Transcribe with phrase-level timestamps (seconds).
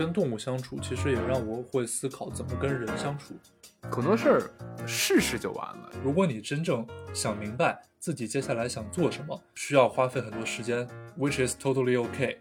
[0.00, 3.34] 跟动物相处，其实也让我会思考怎么跟人相处。
[3.82, 4.50] 很多事儿
[4.86, 5.90] 试试就完了。
[6.02, 12.38] 如果你真正想明白自己接下来想做什么，需要花费很多时间，which is totally okay。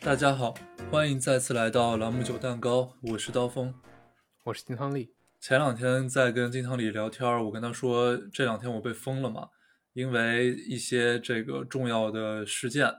[0.00, 0.54] 大家好，
[0.90, 3.74] 欢迎再次来到朗姆酒蛋糕，我是刀锋，
[4.44, 5.12] 我是金汤力。
[5.38, 9.50] 前两天在跟金汤力聊天，我跟他说这两天我被封了嘛，
[9.94, 12.94] 因为一些这个重要的事件。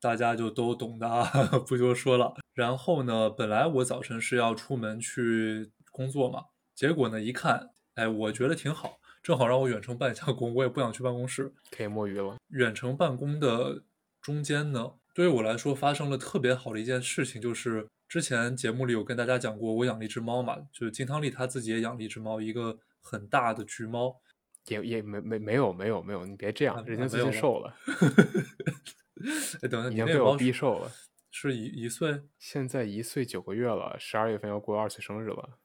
[0.00, 1.22] 大家就都懂的啊，
[1.64, 2.34] 不多说了。
[2.54, 12.36] 然后呢，本来我早晨是要出门去工作嘛，结果呢一看，哎，我觉得挺好，正好让我远程办一下工，我也不想去办公室，可以摸鱼了。
[12.48, 13.84] 远程办公的
[14.20, 24.16] 中间呢，对于我来说发生了特别好的一件事情，就是之前节目里有跟大家讲过，我养了一只猫嘛，就是金汤力他自己也养了一只猫，一个很大的橘猫，
[24.66, 27.74] 也也没没没有没有没有，你别这样，人家最近瘦了。
[29.62, 30.90] 哎，等等，已经被我逼瘦了，
[31.30, 35.58] 是一一岁，现在一岁九个月了，十二月份要过二岁生日了。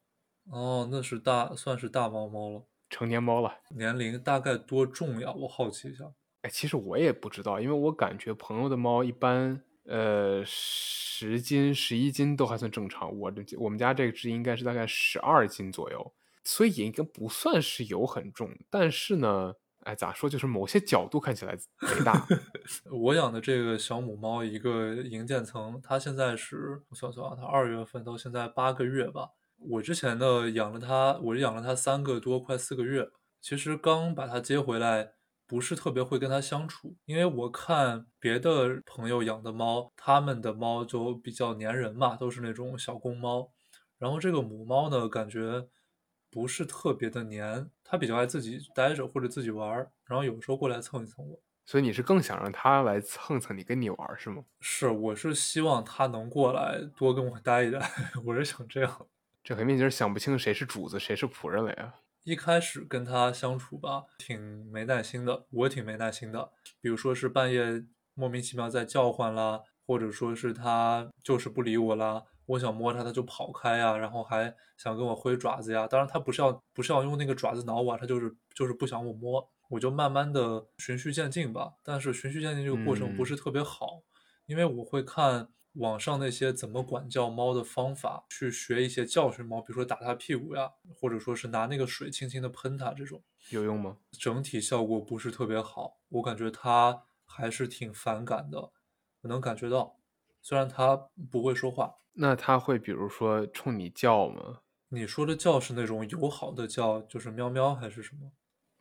[0.51, 3.59] 哦，那是大，算是大猫猫了，成年猫了。
[3.75, 5.31] 年龄大概多重呀？
[5.33, 6.05] 我好奇一下。
[6.43, 13.17] 哎，其实我也不知道，因为我感觉朋友的猫一般，呃，十斤、十一斤都还算正常。
[13.17, 16.13] 我的我们家这只应该是大概十二斤左右，
[16.47, 19.53] 所以应该不算是有很重，但是呢。
[19.83, 20.29] 哎，咋说？
[20.29, 22.27] 就是某些角度看起来贼大。
[22.91, 29.29] 我养的这个小母猫，一个银渐层，它现在是我算算啊，它二月份到现在八个月吧。
[29.59, 33.07] 我之前呢养了它，我养了它三个多，快四个月。
[33.39, 35.11] 其实刚把它接回来，
[35.47, 43.53] 不是特别会跟它相处，因为我看别的朋友养的猫，他们的猫就比较粘人嘛，都是那种小公猫。
[43.97, 45.69] 然后这个母猫呢，感觉。
[46.37, 51.41] 不是特别的黏，他比较爱自己待着或者自己玩儿，然后有时候过来蹭一蹭我。
[51.65, 54.43] 所以你是更想让他来蹭蹭你跟你玩是吗？
[54.59, 57.79] 是，我是希望他能过来多跟我待一待，
[58.23, 59.07] 我是想这样。
[59.43, 61.95] 这很明显是想不清谁是主子谁是仆人了呀。
[62.23, 66.51] 一开始跟他相处吧，挺没耐心的，我挺没耐心的。
[66.79, 67.83] 比如说是半夜
[68.13, 72.25] 莫名其妙在叫唤啦，或者说是他就是不理我啦。
[72.47, 75.87] 我想摸它，它就跑开呀，然后还想跟我挥爪子呀。
[75.87, 79.47] 当然，它不是要不是要用那个爪子挠我，它就是就是不想我摸。
[79.69, 81.73] 我就慢慢的循序渐进吧。
[81.83, 84.01] 但是循序渐进这个过程不是特别好，
[84.45, 93.97] 因为我会看网上那些怎么管教猫的方法，去学一些教训猫，比如说打它屁股呀，或者说是拿那个水轻轻的喷它，这种有用吗？
[94.11, 98.71] 整体效果不是特别好，我感觉它还是挺反感的，
[99.21, 99.97] 我能感觉到，
[100.47, 100.95] 虽然它
[101.29, 101.93] 不会说话。
[102.13, 104.59] 那它会比如说冲你叫吗？
[104.87, 108.31] 你说的叫是那种友好的叫，就是喵喵还是什么？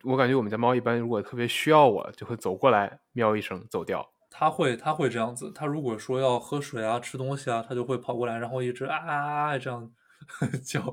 [0.05, 4.09] 我感觉我们家猫一般如果特别需要我，就会走过来喵一声走掉。
[4.31, 5.51] 它会它会这样子。
[5.53, 9.15] 它如果说要喝水啊、吃东西啊，它就会跑过来，然后一直啊啊
[9.49, 9.91] 啊这样
[10.65, 10.85] 叫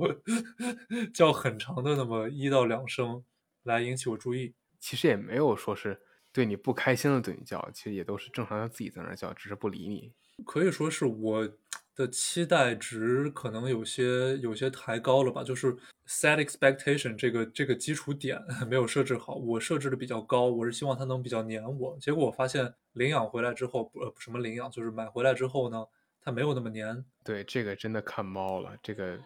[1.14, 3.24] 叫很长的那么一到两声，
[3.62, 4.56] 来引起我注意。
[4.80, 6.02] 其实也没有说是
[6.32, 10.12] 对你不开心的对你叫，其实也都是正常它自己在那叫，只是不理你。
[10.46, 11.50] 可以说是我。
[11.96, 15.78] 的期待值可能有些有些抬高了吧，就是
[16.08, 25.86] set expectation 这个这个基础点 没有设置好，我设置的比较高，我是希望它能比较黏我，结果我发现领养回来之后，呃什么领养，就是买回来之后呢，
[26.20, 27.06] 它没有那么黏。
[27.24, 29.20] 对，这个真的看猫了，这个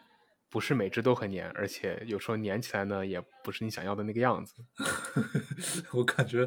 [0.50, 4.56] 不是每只都很黏，而且有时候黏起来呢，也不是你想要的那个样子。
[5.94, 6.46] 我感觉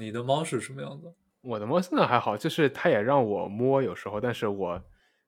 [0.00, 1.14] 你的猫是什么样子？
[1.42, 4.82] 我的猫现在还好，就是它也让我摸，有时候，但是我。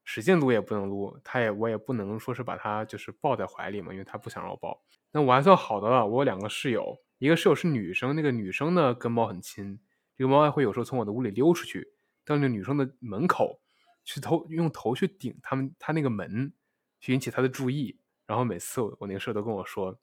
[0.04, 4.82] 使劲撸也不能撸，它也我也不能说是把它就是抱在怀里嘛，因为它不想让我抱。
[5.12, 9.78] 那我还算好的了，我有两个室友，一个室友是女生，那个女生呢跟猫很亲，
[10.16, 11.92] 这个猫还会有时候从我的屋里溜出去，
[12.24, 13.60] 到那个女生的门口
[14.02, 16.52] 去头用头去顶他们他那个门，
[16.98, 17.96] 去引起他的注意。
[18.26, 19.96] 然后每次我那个舍友都跟我说，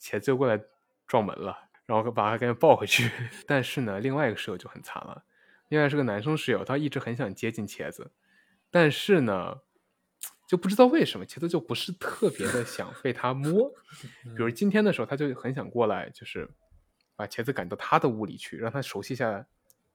[0.00, 0.60] 茄子又过来
[1.06, 3.08] 撞门了，然后把他赶紧抱回去。
[3.46, 5.22] 但是呢，另外一个室友就很惨了，
[5.68, 8.12] 另外是个男生室友，他一直很想接近茄子。
[8.70, 9.60] 但是呢，
[10.48, 13.70] 就不知道为什么茄子就不是特别的想被他摸。
[14.36, 16.48] 比如今天的时候，他就很想过来，就是
[17.16, 19.46] 把茄子赶到他的屋里去，让他熟悉一下，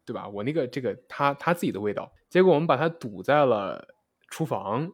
[0.06, 0.28] 对吧？
[0.28, 2.12] 我那个这个他他自己的味道。
[2.30, 3.96] 结果我们把他堵在了
[4.30, 4.92] 厨房，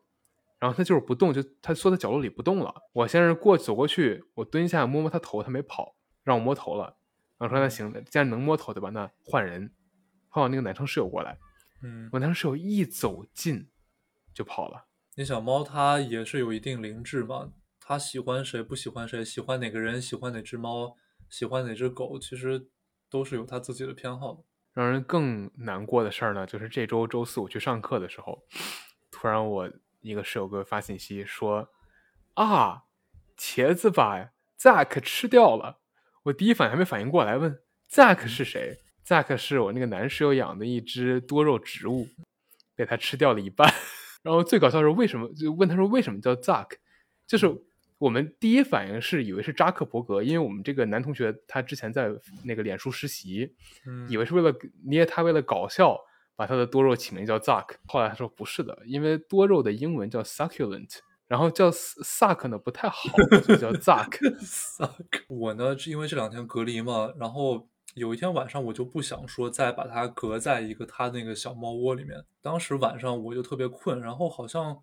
[0.59, 2.73] 然后他就是不动，就他缩在角落里不动了。
[2.93, 6.97] 我先是过走过去，我蹲下摸摸他头，他没跑，让我摸头了。
[7.37, 8.89] 然后说那行，既然能摸头对吧？
[8.89, 9.71] 那换人，
[10.35, 11.37] 换我那个男生室友过来。
[11.81, 13.69] 嗯，我男生室友一走近。
[14.33, 14.85] 就跑了。
[15.15, 17.53] 那小猫它也是有一定灵智嘛？
[17.79, 20.97] 它喜欢谁不喜欢谁，喜欢哪个人，喜欢哪只猫，
[21.29, 22.67] 喜欢哪只狗，其实
[23.09, 24.43] 都是有它自己的偏好的。
[24.73, 28.43] 让人更难过的事儿呢，就是这周周四我去上课的时候，
[29.09, 29.71] 突然我
[30.01, 31.69] 一个室友给我发信息说
[32.35, 32.83] ：“啊，
[33.37, 35.79] 茄子把 Zack 吃掉了。”
[36.23, 37.57] 我第一反应还没反应过来，问
[37.89, 42.07] Zack 是谁？Zack 是我那个男室友养的一只多肉植物，
[42.75, 43.71] 被他吃掉了一半。
[44.23, 45.29] 然后最搞笑是为什么？
[45.33, 46.77] 就问他说为什么叫 Zack？
[47.27, 47.47] 就是
[47.97, 52.09] 我们第一反应是以为是扎克伯格，因为我们这个男同学他之前在
[52.43, 53.53] 那个脸书实习，
[53.85, 54.51] 嗯以为是为了
[54.87, 55.97] 捏他为了搞笑
[56.35, 57.75] 把他的多肉起名叫 Zack。
[57.85, 60.97] 后来他说不是的，因为多肉的英文叫 succulent，
[61.27, 63.09] 然后叫 suck 呢不太好，
[63.43, 64.17] 所以叫 Zack。
[64.41, 65.23] suck。
[65.27, 72.25] 我呢是因为这两天隔离嘛，然后有一天晚上我就不想说再把它隔在一个它那个小猫窝里面。
[72.41, 74.81] 当时晚上我就特别困，然后好像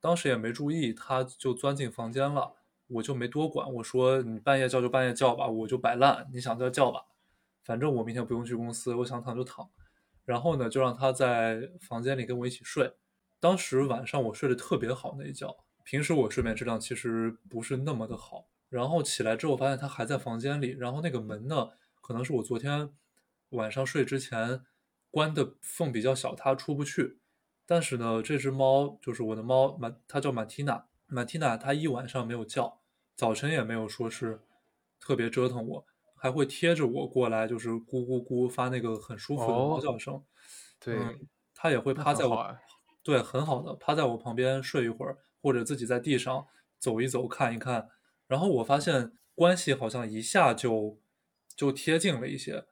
[0.00, 2.54] 当时也没注意，它就钻进房间了，
[2.86, 3.68] 我就没多管。
[3.74, 7.00] 我说你半夜叫就半夜叫吧，我就摆烂，你想叫叫吧，
[7.64, 9.68] 反正我明天不用去公司，我想躺就躺。
[10.24, 12.94] 然后呢，就让它在房间里跟我一起睡。
[13.40, 18.46] 当时晚上我睡得特别好那一觉，平时我睡眠质量其实不是那么的好。
[18.68, 21.68] 然后起来之后发现它还在房间里，然后那个门呢，
[22.02, 22.90] 可能是我昨天
[23.50, 24.62] 晚上睡之前
[25.10, 27.20] 关的缝比较小，它出不去。
[27.64, 30.84] 但是呢，这只猫就是我的猫，满它叫马蒂娜。
[31.06, 32.80] 马蒂娜它一晚上没有叫，
[33.14, 34.40] 早晨也没有说是
[34.98, 40.22] 特别折腾我，还会贴着我过来，就是咕咕咕发那个很舒服的猫哦叫声。
[40.80, 41.20] 对，嗯，
[41.54, 42.58] 它也会趴在我，啊
[43.02, 46.46] 对，很好的趴在我旁边睡一会儿，或者自己在地上
[46.78, 47.88] 走一走看一看。
[48.26, 50.98] 然后我发现关系好像一下就
[51.56, 52.64] 就贴近了一些。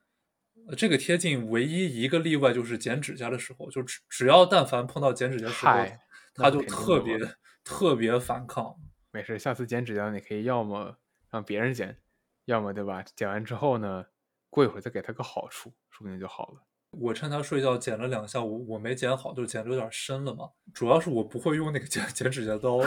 [0.69, 5.99] 呃这个贴近唯一一个例外就是剪指甲的时候，就只只要但凡碰到剪指甲的时候嗨，
[6.37, 7.19] 那它就特别
[7.65, 8.77] 特别反抗。
[9.11, 10.99] 没事，下次剪指甲你可以要么
[11.31, 11.97] 让别人剪，
[12.44, 13.03] 要么对吧？
[13.17, 14.05] 剪完之后呢，
[14.50, 16.62] 过一会儿再给他个好处，说不定就好了。
[16.93, 20.50] 我趁他睡觉剪了两下，我我没剪好，就剪的有点深了嘛。
[20.75, 22.87] 主要是我不会用那个剪 剪指甲刀，我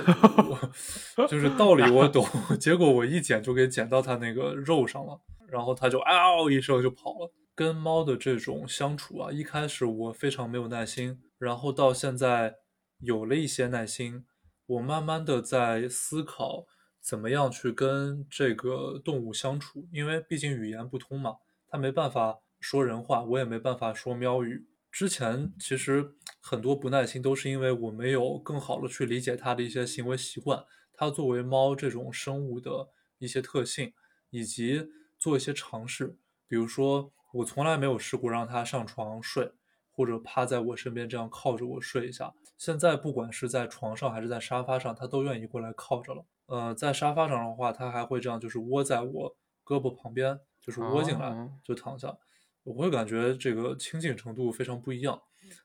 [1.27, 2.25] 就是道理我懂，
[2.59, 5.19] 结果我一剪就给剪到他那个肉上了，
[5.53, 7.31] 然后它就嗷一声就跑了。
[7.55, 12.55] 跟猫的这种相处啊，一开始我非常没有耐心，然后到现在
[12.97, 14.25] 有了一些耐心，
[14.65, 16.65] 我慢慢的在思考
[16.99, 21.35] 怎么样去跟这个动物相处，因为毕竟语言不通嘛，
[21.67, 24.65] 它没办法说人话，我也没办法说喵语。
[24.91, 32.89] 之前其实很多不耐心都是因为我没有更好的去理解它的一些行为习惯，它作为猫这种生物的
[33.19, 33.93] 一些特性，
[34.31, 34.87] 以及
[35.23, 36.17] 做一些尝试，
[36.49, 39.53] 比如说我从来没有试过让他上床睡，
[39.89, 42.33] 或者趴在我身边这样靠着我睡一下。
[42.57, 46.25] 现在不管是在床上还是在沙发上，他都愿意过来靠着了。
[46.47, 52.17] 呃，在沙发上的话，他还会这样，就是窝在我胳膊旁边，就是窝进来、哦就躺下。
[52.63, 55.21] 我会感觉这个亲近程度非常不一样。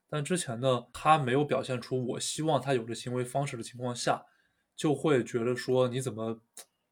[0.09, 4.25] 但之前呢，他没有表现出我希望他有的行为方式的情况下，
[4.77, 6.41] 就会觉得说你怎么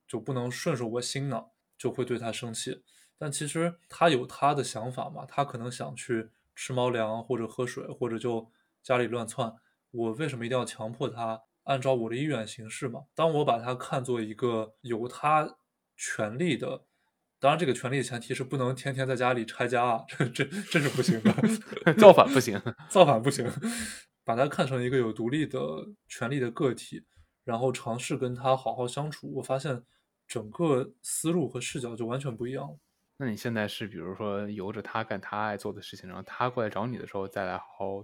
[0.09, 1.45] 就不能顺着我心呢？
[1.77, 2.83] 就会对他生气。
[3.19, 8.51] 但其实他有他的想法嘛，他可能想去吃猫粮或者喝水，或者就
[8.83, 9.53] 家里乱窜。
[9.91, 13.05] 我为什么一定要强迫他按照我的意愿行事嘛？
[13.15, 15.57] 当我把他看作一个有他
[15.97, 16.85] 权利的，
[17.41, 21.95] 当然这个权利的前提是不能天天在家里拆家啊， 这这这是不行的。
[21.95, 22.61] 造反不行。
[22.91, 23.51] 造反不行，
[24.25, 25.59] 把他看成一个有独立的
[26.07, 27.03] 权利的个体，
[27.45, 29.83] 然后尝试跟他好好相处，我发现
[30.27, 32.79] 整个思路和视角就完全不一样了。
[33.19, 38.03] 那你现在是比如说由着他干他爱做的事情，然后他过来找你的时候再来好好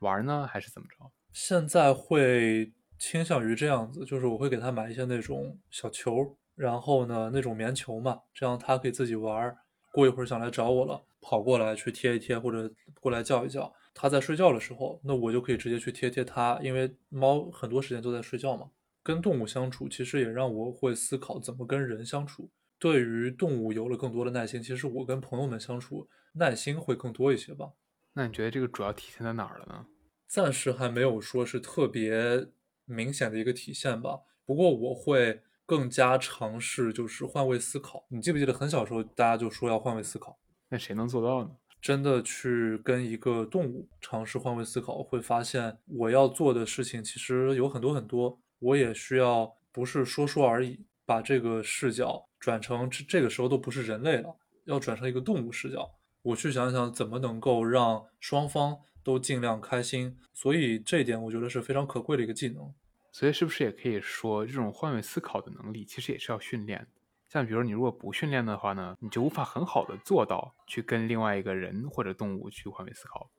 [0.00, 1.10] 玩呢，还是怎么着？
[1.32, 9.56] 现在会倾向于这样子，就是我会给它买一些那种小球，然后呢那种棉球嘛，这样它可以自己玩儿。
[9.92, 13.72] 过一会儿想来找我了，跑过来去贴一贴，或者过来叫一叫。
[13.92, 18.70] 它在睡觉的时候，那我就可以直接去贴贴它，因为猫很多时间都在睡觉嘛。
[19.10, 22.48] 跟动物相处，其实也让我会思考怎么跟人相处。
[22.78, 27.72] 对于动物有了更多的耐心，其实我跟朋友们相处耐心会更多一些吧。
[28.12, 29.86] 那你觉得这个主要体现在哪儿了呢？
[30.28, 32.46] 暂时还没有说是特别
[32.84, 34.20] 明显的一个体现吧。
[34.46, 38.06] 不过我会更加尝试，就是换位思考。
[38.10, 40.38] 你记不记得很小时候大家就说要换位思考？
[40.68, 41.50] 那谁能做到呢？
[41.82, 48.40] 真的去跟一个动物尝试换位思考，会发现我要做的事情其实有很多很多。
[48.60, 55.90] 我也需要不是说说而已，把这个视角转成这这个时候都不是人类了，要转成一个动物视角。
[56.22, 62.72] 我去想想怎么能够让双方都尽量开心，所以这一点我觉得是非常可贵的一个技能。
[63.10, 66.86] 所以是不是也可以说，这种换位思考的能力其实也是要训练？
[67.28, 73.30] 像比如你如果不训练的话呢，你就无法很好的做到去跟另外一个人或者动物去换位思考。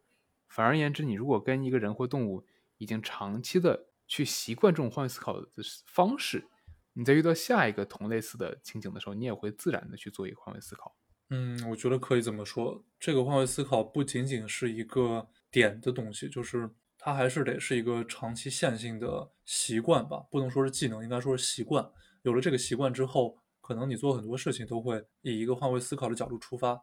[0.47, 2.43] 反而言之，你如果跟一个人或动物
[2.77, 5.47] 已经长期的去习惯这种换位思考的
[5.85, 6.45] 方式，
[6.91, 10.93] 你在遇到下一个同类似的情景的时候，你也会自然的去做一个换位思考。
[11.29, 21.89] 嗯，我觉得可以这么说，这个换位思考不仅仅是一个点的东西，就是它还是得是一个长期线性的习惯吧，不能说是技能，应该说是习惯。
[22.23, 26.77] 有了这个习惯之后，可能你做很多事情都会以一个换位思考的角度出发。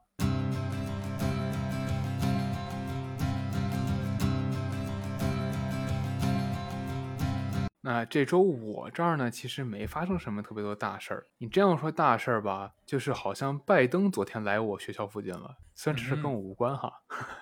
[7.98, 11.26] 那这周我这儿呢，其实没发生什么特别多大事儿。
[11.38, 16.92] 你这样说大事儿吧，就是好像拜登昨天来我学校附近了，虽然这事跟我无关哈。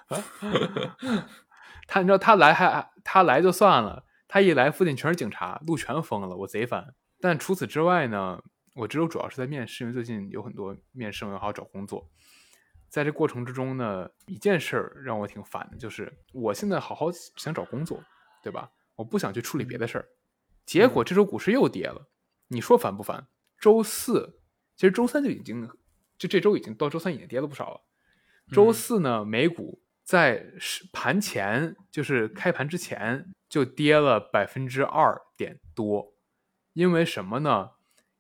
[1.87, 6.95] 他 你知道他来还他来就算了，他一来附近全是警察，路全封了，我贼烦。
[7.21, 8.43] 但除此之外呢，
[8.77, 12.09] 我这周主要是在面试，因为最近有很多面试，我要好好找工作。
[12.89, 18.03] 在这过程之中呢，一件事儿让我挺烦的，就是我现在好好想找工作，
[18.43, 18.71] 对吧？
[18.95, 20.09] 我不想去处理别的事儿。
[20.67, 22.09] 结果这周股市又跌了，
[22.49, 23.29] 你说烦不烦？
[23.59, 24.41] 周四
[24.75, 25.71] 其实周三就已经，
[26.19, 27.81] 就这周已经到周三已经跌了不少了。
[28.53, 30.45] 周四呢，美股在
[30.93, 36.15] 盘前就是开盘之前就跌了百分之二点多，
[36.73, 37.71] 因为什么呢？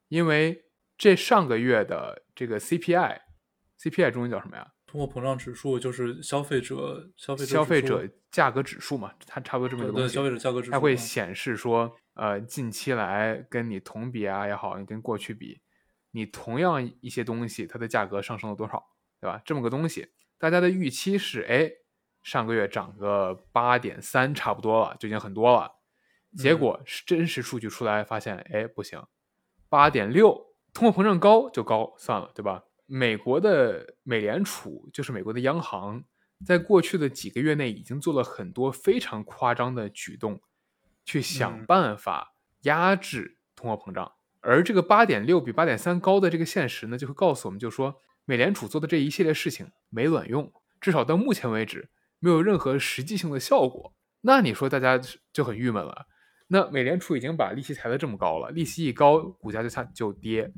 [0.09, 0.65] 因为
[0.97, 4.73] 这上个月的这个 CPI，CPI 中文叫什么呀？
[4.87, 10.15] 通货膨胀指数就是消费者消费消费者价格指数嘛，它差不多这么一个东西。
[10.15, 11.97] 消费者价格指数，它会显示说。
[12.16, 15.61] 呃，近期来跟你同比啊也好，你跟过去比，
[16.12, 18.82] 你同样一些东西，它的价格上升了多少，
[19.20, 19.42] 对吧？
[19.44, 20.08] 这么个东西，
[20.38, 21.70] 大家的预期是，哎，
[22.23, 25.73] 上个月涨个八点三，差不多了，就已经很多了。
[26.38, 29.04] 结果是真实数据出来，发现，哎，不行，
[29.68, 32.64] 八点六，通货膨胀高就高算了，对吧？
[32.87, 36.02] 美国的美联储就是美国的央行，
[36.46, 40.40] 在过去的几个月内已经做了很多非常夸张的举动。
[41.06, 53.94] 去想办法压制通货膨胀，而这个八点六比八点三高的这个现实呢，就会告诉我们，就说美联储做的这一系列事情没卵用，至少到目前为止没有任何实际性的效果。
[54.22, 55.00] 那你说大家
[55.32, 56.06] 就很郁闷了。
[56.48, 60.52] 那美联储已经把利息抬得这么高了，利息一高，股价就下就跌。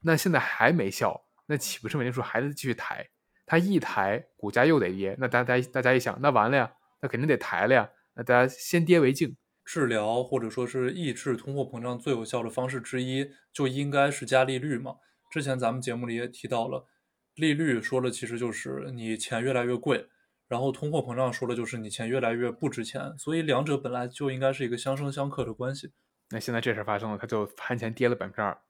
[0.00, 3.06] 那现在还没效，那岂不是美联储还得继续抬？
[3.44, 5.14] 它一抬，股价又得跌。
[5.18, 7.90] 那大家大家一想，那完了呀，那肯定得抬了呀。
[8.14, 9.36] 那大家先跌为敬。
[9.72, 14.96] 治疗或者说是抑制通货膨胀最有效的方式之一，就应该是加利率嘛。
[15.30, 16.88] 之前咱们节目里也提到了，
[17.36, 20.08] 利率说的其实就是你钱越来越贵，
[20.48, 25.92] 然后通货膨胀说的就是你钱越来越不值钱，所以两者本来就应该是一个相生相克的关系。
[26.30, 28.60] 那现在这事发生了，它就盘前跌了百分之二，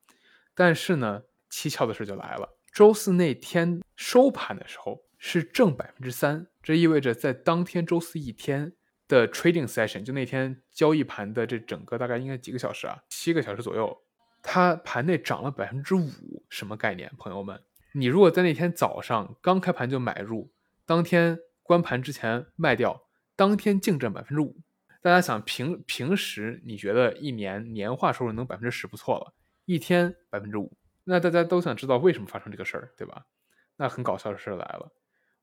[0.54, 8.75] 但是呢，蹊跷的事就来了，周四那天收盘的时候是正百分之三，这意味着在当天周四一天。
[9.11, 14.00] 的 trading session 就那天交易盘的这整个大概应该几个小时啊，七个小时左右，
[14.40, 16.09] 它盘内涨了百分之五，
[16.49, 17.11] 什么概念？
[17.19, 17.61] 朋友们，
[17.93, 20.52] 你如果在那天早上刚开盘就买入，
[20.87, 24.57] 当天关盘之前卖掉，当天净挣百分之五。
[25.02, 33.26] 大家想平平时你觉得一年年化收入能百分之十不错了，一天百分之五，那大家都想知道为什么发生这个事儿，对吧？
[33.76, 34.93] 那很搞笑的事儿来了。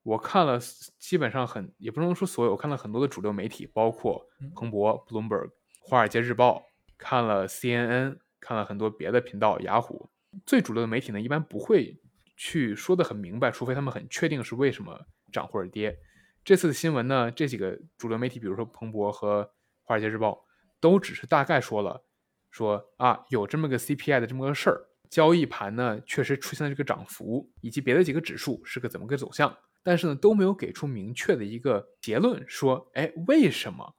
[0.08, 0.58] 我看了，
[0.98, 5.50] 基本上很也不能说所有，我看了很多的主流媒体，包括彭博、Bloomberg、
[5.80, 6.62] 华尔街日报，
[6.96, 10.08] 看了 CNN，看了很多别的频道，雅虎。
[10.46, 12.00] 最主流的媒体呢，一般不会
[12.38, 14.98] 去说的很明白，除非他们很确定是为什么
[15.30, 15.98] 涨或者跌。
[16.42, 19.50] 这次的新闻呢，这几个主流媒体，比如说彭博和
[19.82, 20.42] 华尔街日报，
[20.80, 22.02] 都只是大概说了，
[22.50, 29.54] 说啊有这么个 CPI 的这么个事儿，交易盘呢确实出现了这个涨幅，以及别的几个指数是个怎么个走向。
[29.88, 33.96] 但是呢，都没有给出明确的一个结论，说，哎，为什么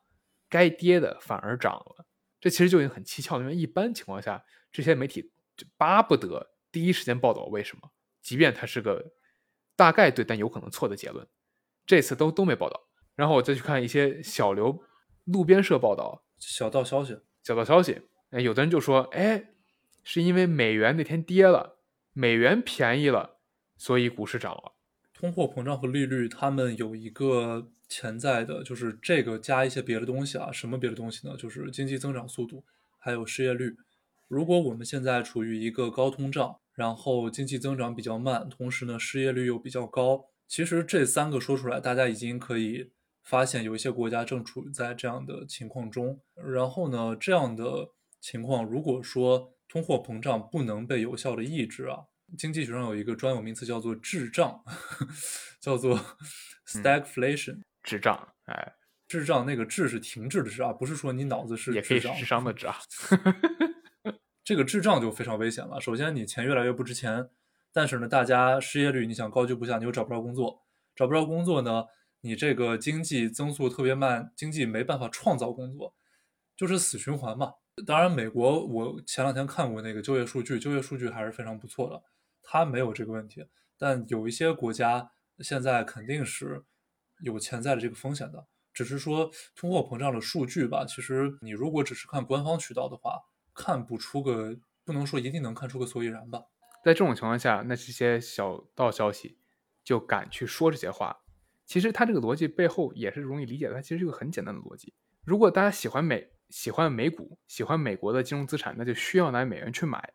[0.47, 2.05] 该跌的反而涨了？
[2.39, 3.41] 这其实就已经很蹊跷了。
[3.41, 7.89] 因为一般情况下，这些媒体就巴不得第一时间报道为什么，
[8.21, 9.13] 即便它是个
[9.75, 11.27] 大概对但有可能错的结论。
[11.87, 12.79] 这次都都没报道。
[13.15, 14.83] 然后我再去看一些小流
[15.23, 18.03] 路边社报道，小道消息，小道消息。
[18.29, 19.53] 哎，有的人就说，哎，
[20.03, 21.79] 是因为美元那天跌了，
[22.13, 23.39] 美元便宜了，
[23.75, 24.75] 所以股市涨了。
[25.19, 31.35] 通货膨胀和利率，它们有一个潜在的，就是这个加一些别的东西啊，什么别的东西呢？
[31.35, 32.63] 就是经济增长速度，
[32.97, 33.75] 还有失业率。
[34.29, 42.89] 如果我们现在处于一个高通胀，然后经济增长比较慢，同时呢失业率又比较高，其实这三个说出来，大家已经可以
[43.21, 46.21] 发现有一些国家正处在这样的情况中。
[46.35, 47.89] 然后呢，这样的
[48.21, 52.05] 情况，如果说通货膨胀不能被有效的抑制啊。
[52.37, 54.63] 经济学上有一个专有名词叫做滞胀，
[55.59, 55.99] 叫做
[56.67, 57.61] stagflation。
[57.83, 58.75] 滞胀，哎，
[59.07, 62.77] 智障那个智是停滞的滞啊，不是说你脑子是也可以智障智商的智啊。
[64.43, 65.79] 这个智障就非常危险了。
[65.79, 67.29] 首先，你钱越来越不值钱，
[67.71, 70.63] 但是呢，大家失业率你想高居不下，你又找不着工作，
[70.95, 71.85] 找不着工作呢，
[72.21, 75.95] 你这个经济增速特别慢，经济没办法创造工作，
[76.57, 77.53] 就是死循环嘛。
[77.85, 82.03] 当然，美国我前两天看过那个就业数据，就业数据还是非常不错的，
[82.51, 83.45] 它没有这个问题。
[83.77, 86.63] 但有一些国家现在肯定是
[87.21, 93.21] 有潜在的这个风险的，只是说通货膨胀的数据吧，其实你如果只是看官方渠道的话，
[93.53, 96.41] 看不出个，不能说一定能看出个所以然吧。
[96.83, 99.37] 在这种情况下，那这些小道消息
[99.83, 101.17] 就敢去说这些话，
[101.65, 103.75] 其实它这个逻辑背后也是容易理解的。
[103.75, 104.93] 它其实是一个很简单的逻辑。
[105.23, 110.13] 如果大家喜欢美，喜欢美股，喜欢美国的金融资产，那就需要拿美元去买。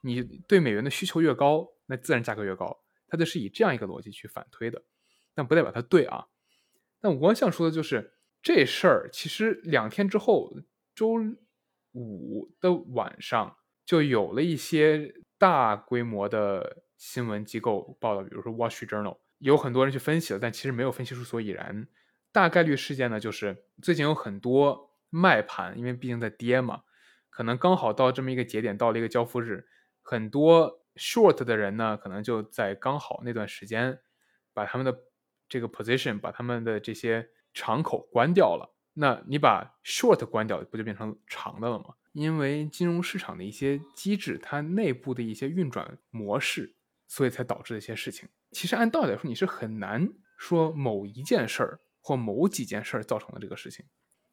[0.00, 2.82] 你对美元的需求越高，那自然价格越高。
[3.08, 4.82] 它就是以这样一个逻辑去反推的，
[5.34, 6.26] 但不代表它对啊。
[7.00, 10.52] 但我想说的就是这事儿，其实两天之后，
[10.94, 11.14] 周
[11.92, 21.88] 五的晚上就有了一些大规模的新闻机构报道，比如说《Wall Street Journal》，有很多人去分析了，但其实没有分析出所以然。
[22.30, 26.82] 大概率事件呢，就是最近有很多卖盘，因为毕竟在跌嘛，
[27.28, 29.66] 可能刚好到这么一个节点，到了一个交付日，
[30.10, 33.96] 很多 short 的人呢，可能就在刚好那段时间
[34.52, 35.04] 把他们的
[35.48, 38.74] 这个 position，把他们的这些敞口关掉了。
[38.94, 41.94] 那你把 short 关掉，不就变成长的了吗？
[42.10, 46.74] 因为金融市场的一些机制，它内部的一些运转模式，
[47.06, 48.28] 所以才导致的一些事情。
[48.50, 53.86] 其实按道理来说，你是很难说某一件事儿或某几件事儿造成的这个事情。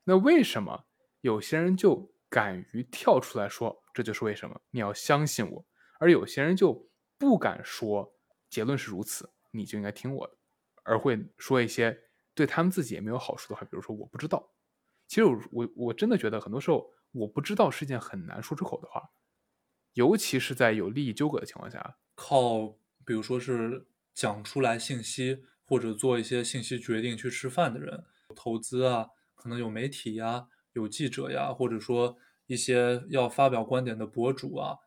[0.06, 0.86] 那为什么
[1.22, 4.62] 有些人就敢于跳出来说这就是为什么？
[4.70, 5.66] 你要相信我，
[6.00, 6.88] 而有些人就
[7.18, 8.14] 不敢说
[8.48, 10.38] 结论是如此，你就应该听我的，
[10.84, 12.00] 而会说一些
[12.36, 14.54] 对他们自己也没有好处的话，比如说我不知道。
[15.08, 19.02] 其实我我真的觉得很多时候我不知道是件很难说出口的话，
[19.94, 32.16] 尤其是在有利益纠葛的情况下，靠，比如说是讲出来信息或者做一些信息决定去吃饭的人，投资啊，可能有媒体呀，有记者呀，或者说
[32.48, 34.78] 一些要发表观点的博主啊，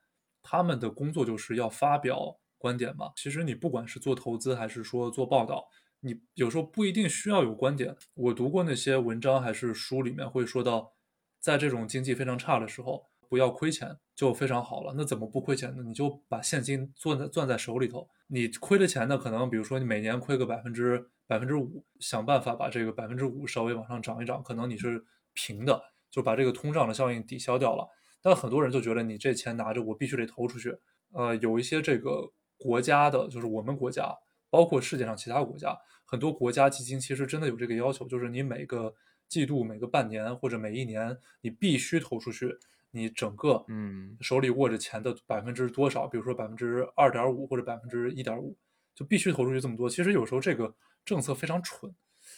[0.42, 3.12] 他们的工作就是要发表观点嘛。
[3.14, 5.68] 其实你不管是做投资还是说做报道。
[6.02, 7.94] 你有时候不一定需要有观点。
[8.14, 10.94] 我读过那些文章还是书里面会说到，
[11.38, 14.94] 在这种经济非常差的时候，不要亏钱就非常好了。
[14.96, 15.82] 那怎么不亏钱呢？
[15.82, 18.08] 你就把现金攥在攥在手里头。
[18.28, 24.42] 你亏的钱呢，可能比如说你每年亏个百分之百分之五，想办法把这个百分之五稍微往上涨一涨。
[24.42, 27.88] 可能你是平的，就把这个通胀的效应抵消掉了。
[28.20, 30.76] 但很多人就觉得你这钱拿着，我必须得投出去。
[31.12, 34.14] 呃，有一些这个国家的，就是我们国家。
[34.52, 38.92] 包括世界上其他国家，很多国家基金其实真的有这个要求，就是你每个
[39.28, 42.52] 季度、每个半年或者每一年，你必须投出去
[42.90, 48.58] 你整个嗯手里握着钱的百分之多少，比如说百分之二点五或者百分之一点五，
[48.92, 49.88] 就必须投出去这么多。
[49.88, 51.94] 其实有时候这个政策非常蠢，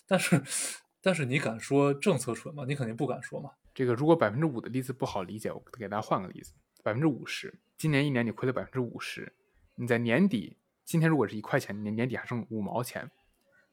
[0.07, 0.43] 但是
[1.01, 2.67] 但是你敢说政策蠢吗？
[2.69, 3.53] 你肯定不敢说嘛。
[3.75, 9.33] 这个如果百分之五的例子不好理解，我给大家换个例子，百分之五十，今年一年你亏了百分之五十，
[9.77, 10.59] 你在年底。
[10.85, 13.11] 今天如果是一块钱，年年底还剩五毛钱，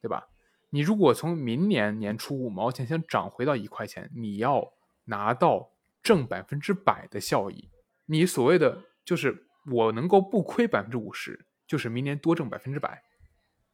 [0.01, 0.29] 对吧？
[0.69, 4.71] 你如果从明年年初五毛钱先涨回到一块钱，你要
[5.05, 5.71] 拿到
[6.03, 7.67] 正百分之百的效益。
[8.05, 13.03] 你所谓的就是我能够不亏百分之五十，就是明年多挣百分之百。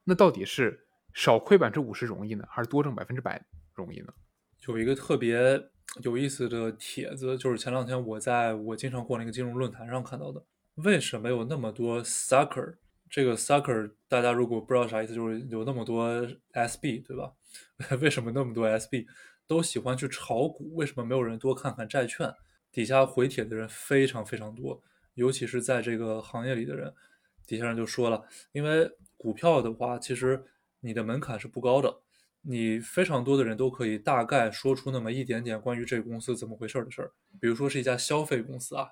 [0.05, 4.13] 那到底是少亏百分之五十容易呢，还是多挣百分之百容易呢？
[4.67, 5.69] 有一个特别
[6.01, 10.43] 有意思的帖子，就是前两天我在我经常逛那个金融论坛上看到的。
[10.75, 12.75] 为什么有那么多 sucker？
[13.09, 16.09] 这个 sucker，大家如果不知道啥意思，就是有那么多
[16.53, 17.31] SB，对吧？
[18.01, 19.05] 为什么那么多 SB
[19.47, 20.75] 都喜欢去炒股？
[20.75, 22.33] 为什么没有人多看看债券？
[22.71, 24.81] 底下回帖的人非常非常多，
[25.13, 26.93] 尤其是在这个行业里的人，
[27.47, 30.43] 底下人就说了，因为股票的话，其实
[30.81, 32.01] 你的门槛是不高的，
[32.47, 37.11] 你非常多的人都可以大概说出那么一点点关于这个公司怎么回事的事儿。
[37.41, 38.87] 比如说是一家消费公司啊，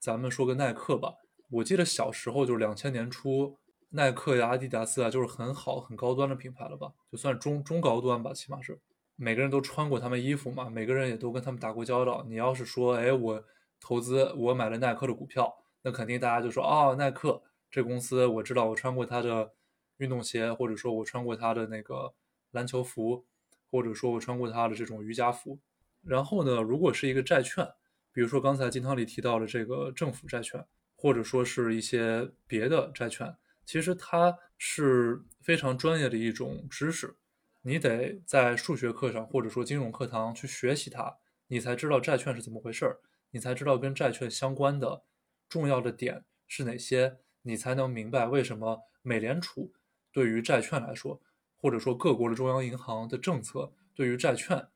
[0.00, 1.14] 咱们说个耐克吧。
[1.50, 3.58] 我记得小时候就是两千年初，
[3.90, 6.90] 耐克呀、阿迪达斯啊，就是很好、很高端的品牌了吧？
[7.12, 8.80] 就算中中高端吧，起码是
[9.14, 12.24] 每个人都穿过他们衣服嘛，每个人也都跟他们打过交道。
[12.26, 13.44] 你要是说，哎，我
[13.78, 19.52] 投资，我买了耐克的股票，那肯定大家就说，哦，耐克这公司我知道，我穿过它的
[19.98, 22.12] 运动鞋，或者说我穿过它的那个
[22.50, 23.26] 篮球服，
[23.70, 25.58] 或者说我穿过它的这种瑜伽服。
[26.02, 27.66] 然后呢，如果是一个债券，
[28.12, 30.64] 比如说刚才金汤里提到的这个政府债券。
[30.98, 37.14] 或者说是一些别的债券，其实它是非常专业的一种知识，
[37.60, 41.14] 你得在数学课上或者说金融课堂去学习它，
[41.48, 42.98] 你才知道债券是怎么回事儿，
[43.30, 45.04] 你才知道跟债券相关的
[45.50, 49.70] 重要的点是哪些，你才能明白为什么美联储
[50.10, 51.20] 对于债券来说，
[51.60, 54.68] 或者说各国的中央银行的政策对于债券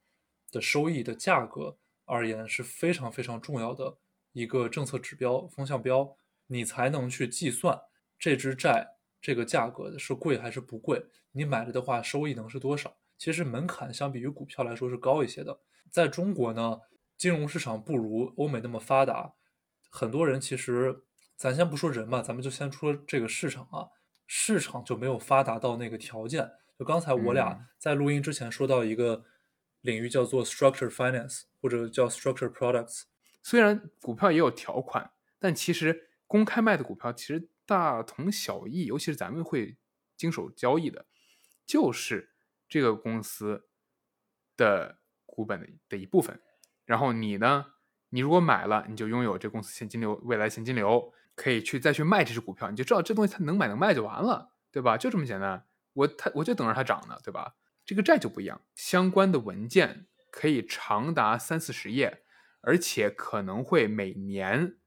[0.50, 3.98] 的收益的价格而言是非常非常重要的
[4.32, 6.16] 一个政策指标风向标，
[6.46, 7.80] 你才能去计算
[8.18, 12.96] 这支债这个价格是贵还是不贵，你买了的话收益能是多少。
[13.18, 15.60] 其实门槛相比于股票来说是高一些的。
[15.90, 16.80] 在中国呢，
[17.16, 19.34] 金融市场不如欧美那么发达，
[19.90, 21.04] 很多人其实
[21.36, 23.88] 咱先不说人嘛，咱们就先说这个市场啊，
[24.26, 26.50] 市场就没有发达到那个条件。
[26.80, 29.22] 就刚才我俩在录音之前说到一个
[29.82, 33.02] 领域叫做 structure finance 或者叫 structure products。
[33.42, 39.76] 虽然股票也有条款，但其实公开卖的股票其实大同小异，尤其是咱们会
[40.16, 41.04] 经手交易的，
[41.66, 42.32] 就是
[42.66, 43.66] 这个公司
[44.56, 46.40] 的股本的的一部分。
[46.86, 47.74] 然后你呢，
[48.08, 54.96] 你如果买了，你就拥有这公司现金流，未来现金流可以去再去卖这只股票，你就知道这东西它能买能卖就完了，对吧？
[54.96, 55.66] 就这么简单。
[55.92, 57.56] 我它我就等着它涨呢，对吧？
[57.84, 62.22] 这个债就不一样，相关的文件可以长达三四十页，
[62.60, 64.78] 而且可能会每年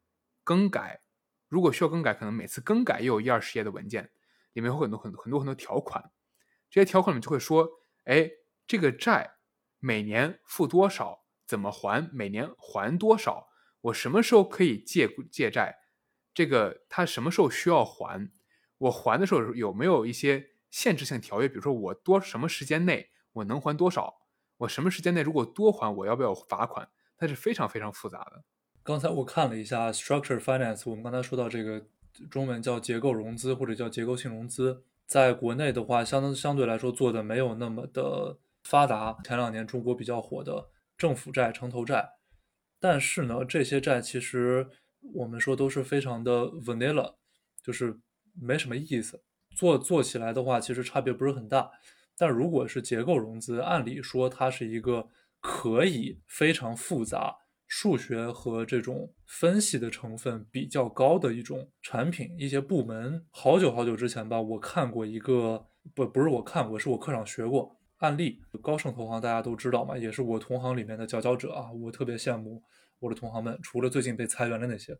[0.44, 1.02] 更改。
[1.50, 4.12] 如果需要更改，可能每次更改又有一二十页的文件，
[4.54, 6.12] 里面有很多很多很多很多条款。
[6.70, 7.68] 这些条款里面就会说，
[8.06, 8.32] 哎，
[8.66, 9.36] 这个债
[9.80, 13.50] 每年付多少，怎么还，每年还多少，
[13.82, 15.80] 我什么时候可以借借债，
[16.34, 18.32] 这个他什么时候需要还，
[18.78, 20.53] 我还的时候有没有一些。
[20.74, 24.22] 限制性条约，比如说我多什么时间内我能还多少，
[24.58, 26.90] 我什么时间内如果多还，我要不要罚款？
[27.16, 28.44] 它是非常非常复杂的。
[28.82, 31.86] 刚才我看了一下 structure finance，我们刚才说到这个
[32.32, 39.20] 中文叫结构融资或者叫结构性融资，在国内的话，相当相对来说做的没有那么的发达。
[39.24, 42.14] 前两年中国比较火的政府债、城投债，
[42.80, 44.68] 但是呢，这些债其实
[45.14, 47.14] 我们说都是非常的 vanilla，
[47.62, 48.00] 就是
[48.34, 49.22] 没什么意思。
[49.56, 51.70] 做做起来的话，其实差别不是很大。
[52.18, 55.08] 但如果是结构融资，按理说它是一个
[55.40, 57.36] 可以非常复杂、
[57.68, 62.36] 数学和这种分析的成分比较高的一种产品。
[62.38, 68.42] 一些部门好久好久之前吧，我看过一个不不是我看过，是我课上学过案例。
[68.62, 72.62] 高盛投行大家都知道嘛，也是我同行里面的佼佼者啊，我特别羡慕。
[73.00, 74.98] 我的同行们，除了最近被裁员的那些，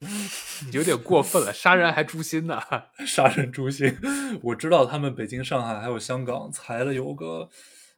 [0.00, 0.06] 你
[0.72, 2.60] 有点过分了，杀人还诛心呢？
[3.06, 3.96] 杀人诛心，
[4.42, 7.48] 我知道他们北京、上海还有香港裁了有个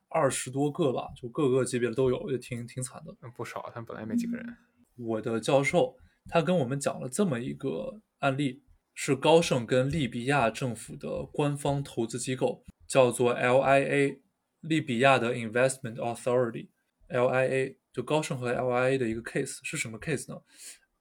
[0.09, 3.15] 二十多个吧，就各个级别的都有，也挺挺惨的。
[3.37, 4.57] 不少，他们本来也没几个人。
[4.97, 5.97] 我的教授
[6.29, 8.63] 他跟我们讲了这么一个案例，
[8.95, 14.19] 是高盛跟利比亚政府的官方投资机构，叫做 LIA，
[14.61, 17.77] 利比亚的 Investment Authority，LIA。
[17.95, 20.37] 就高盛和 LIA 的一个 case 是什么 case 呢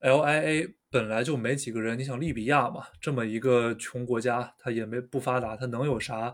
[0.04, 6.32] ？LIA 本来就没几个人，你想利比亚嘛，这么一个穷国家，它也没不发达，它能有啥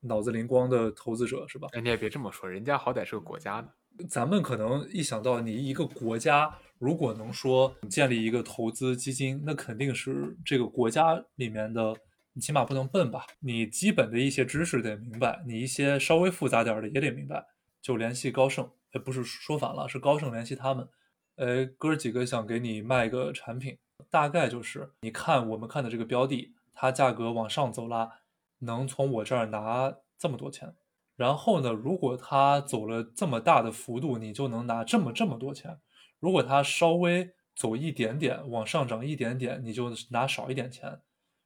[0.00, 1.68] 脑子灵光的投资者是吧？
[1.72, 3.68] 哎，你也别这么说，人家好歹是个国家呢。
[4.08, 11.94] 咱们可能一想到你一个国家，如果能说建立一个投资基金，那肯定是这个国家里面的，
[12.32, 13.24] 你起码不能笨吧？
[13.38, 17.46] 你基本的一些知识得明白，你一些稍微复杂点的也得明白，
[17.80, 18.68] 就联系高盛。
[18.92, 20.88] 哎，不是说反了，是高盛联系他们。
[21.36, 23.76] 哎，哥几个想给你卖个产品，
[24.08, 28.12] 大概就是你看我们看的这个标的，它价格往上走了，
[28.60, 30.74] 能从我这儿拿这么多钱。
[31.16, 35.80] 然后呢，如果它走了这么大的幅度，你就能拿这么这么多钱。
[36.20, 41.00] 如果它稍微走一点点，往上涨一点点，你就拿少一点钱。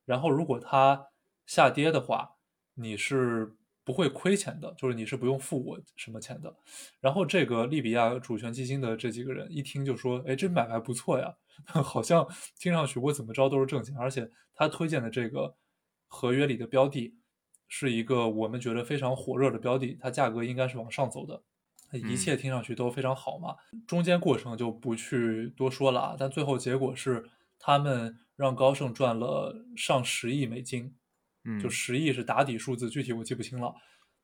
[0.04, 1.08] 然后如果它
[1.46, 2.36] 下跌的话，
[2.74, 3.54] 你是。
[3.88, 6.54] 不会亏钱的，就是你是不用付我什么钱的。
[7.00, 11.34] 然后这个利比亚主权基金的这几个人一听就说：“哎，这买卖不错呀，
[11.82, 13.96] 好像听上去我怎么着都是挣钱。
[13.96, 15.56] 而且他推荐的这个
[16.06, 17.16] 合约里的标的
[17.66, 21.42] 是一个我们觉得非常火热的标的，它价格应该是往上走的，
[22.06, 23.56] 一切听上去都非常好嘛。
[23.86, 27.24] 中间过程就不去多说了啊，但最后结果是
[27.58, 30.94] 他们让高盛赚了上十亿美金。”
[31.60, 33.74] 就十亿是打底数字，具体我记不清了。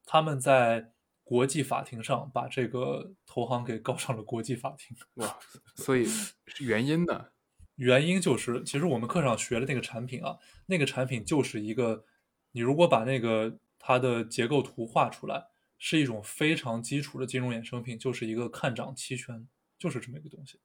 [0.04, 4.96] 他们在国际法庭上把这个投行给告上了国际法庭。
[5.14, 5.38] 哇，
[5.76, 7.26] 所以是原因呢？
[7.76, 12.04] 原因就是，其实我们课上学的那个产品啊，那个产品就是一个，
[12.52, 20.60] 你如果把那个它的结构图画出来，是一种非常基础的金融衍生品，就是一个看涨期权，就是这么一个东西，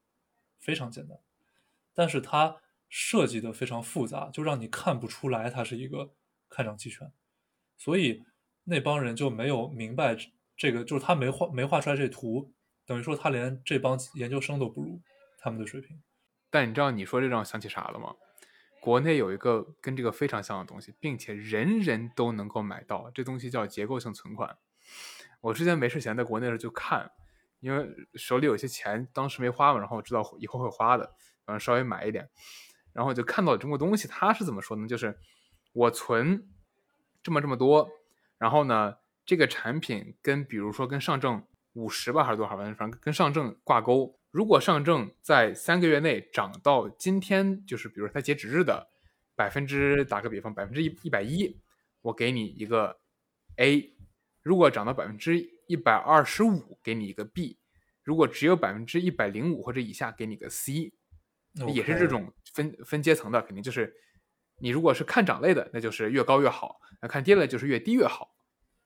[0.60, 1.18] 非常简单。
[1.96, 2.58] 但是它
[2.90, 6.14] 设计的非常复杂，就让你看不出来它是一个
[6.50, 7.12] 看涨期权，
[7.78, 8.24] 所以
[8.64, 10.18] 那帮人就没有明白
[10.58, 12.54] 这个，就是他没画没画出来这图，
[12.86, 15.00] 等于说他连这帮研究生都不如
[15.38, 16.02] 他们的水平。
[16.50, 18.16] 但你知道你说这让我想起啥了吗？
[18.82, 24.58] 国内有一个跟这个非常像的东西，并且人人都能够买到，这东西叫结构性存款。
[25.42, 27.12] 我之前没事闲在国内的时候就看，
[27.60, 31.14] 因为手里有些钱，当时没花嘛，然后我知道以后会花的，
[31.46, 32.30] 然后稍微买一点，
[32.94, 34.88] 然后就看到中国东西，他是怎么说呢？
[34.88, 35.20] 就是
[35.72, 36.48] 我存
[37.22, 37.90] 这么这么多，
[38.38, 44.20] 然后呢，这个产品跟比如说跟上证五十吧还是多少，反正跟上证挂钩。
[44.32, 48.88] 如果上证在三个月内涨到今天，就是比如它截止日的
[49.36, 51.60] 百分之，打个比方，百分之一一百一，
[52.02, 53.00] 我给你一个
[53.58, 53.94] A；
[54.42, 57.58] 如果涨到百分之一百二十五，给你一个 B；
[58.04, 60.94] 如果只有百分之一百零五或者以下，给你个 C。
[61.74, 63.92] 也是这种分分阶层的，肯定就是
[64.60, 68.36] 你如果是看涨类的，那就是越高越好；那看跌类就是越低越好。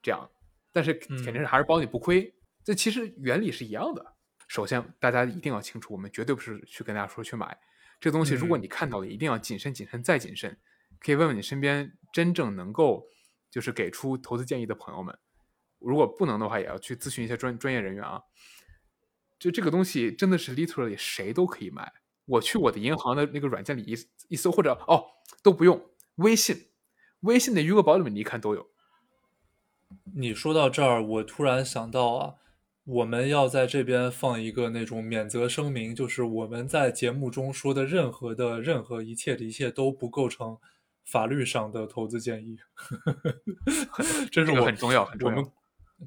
[0.01, 0.29] 这样，
[0.71, 2.33] 但是肯定是还是保你不亏。
[2.63, 4.15] 这其实原理是一样的。
[4.47, 7.57] 首先，大家一定要清楚，我们绝对不是去跟大家说去买
[7.99, 8.35] 这东西。
[8.35, 10.57] 如果你看到了，一定要谨慎、谨慎再谨慎。
[10.99, 13.07] 可以问问你身边真正能够
[13.49, 15.17] 就是给出投资建议的朋友们。
[15.79, 18.21] 如果不能的话，也要去咨询一些专专业人员啊。
[19.39, 21.91] 就这个东西真的是 literally 谁都可以买。
[22.25, 25.05] 我去我的银行的那个软件里一一搜，或者哦
[25.41, 25.81] 都不用，
[26.15, 26.67] 微信，
[27.21, 28.67] 微信的余额宝里面你一看都有。
[30.15, 32.35] 你说到这儿，我突然想到啊。
[32.85, 40.57] 我们要在这边放一个那种免责声明，就是我们在节目中说的任何的任何一切的一切都不构成
[41.05, 42.57] 法律上的投资建议。
[44.29, 45.37] 这是我很重要，很重要。
[45.37, 45.49] 我们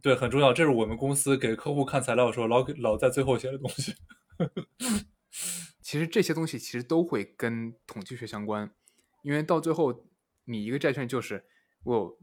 [0.03, 3.95] 对很重要，这是我们公司给客户看材料的时候老给老在最后写的东西。
[5.87, 8.75] 其实这些东西其实都会跟统计学相关，
[9.23, 10.05] 因为到最后
[10.47, 11.47] 你一个债券就是
[11.85, 12.19] 我有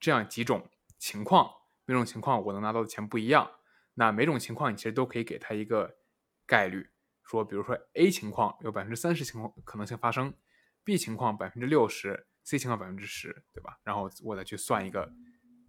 [0.00, 1.48] 这样几种情况，
[1.84, 3.48] 每种情况我能拿到的钱不一样。
[3.94, 5.98] 那每种情况你其实都可以给他一个
[6.44, 6.90] 概率，
[7.22, 10.34] 说比如说 A 情况有百分之三十情况可能性发生
[10.82, 13.78] ，B 情况百分之六十，C 情况百分之十，对吧？
[13.84, 15.12] 然后我再去算一个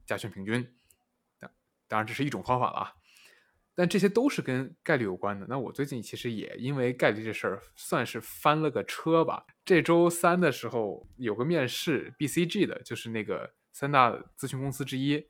[0.08, 0.76] 加权平均。
[1.88, 2.96] 当然这是一种方法了啊，
[3.78, 5.46] 但这些都是跟概率有关的。
[5.48, 9.46] 那我最近其实也因为概率这事儿算是翻了个车吧。
[9.64, 15.24] 这周三的时候有个面试，BCG 的，就是那个三大咨询公司之一。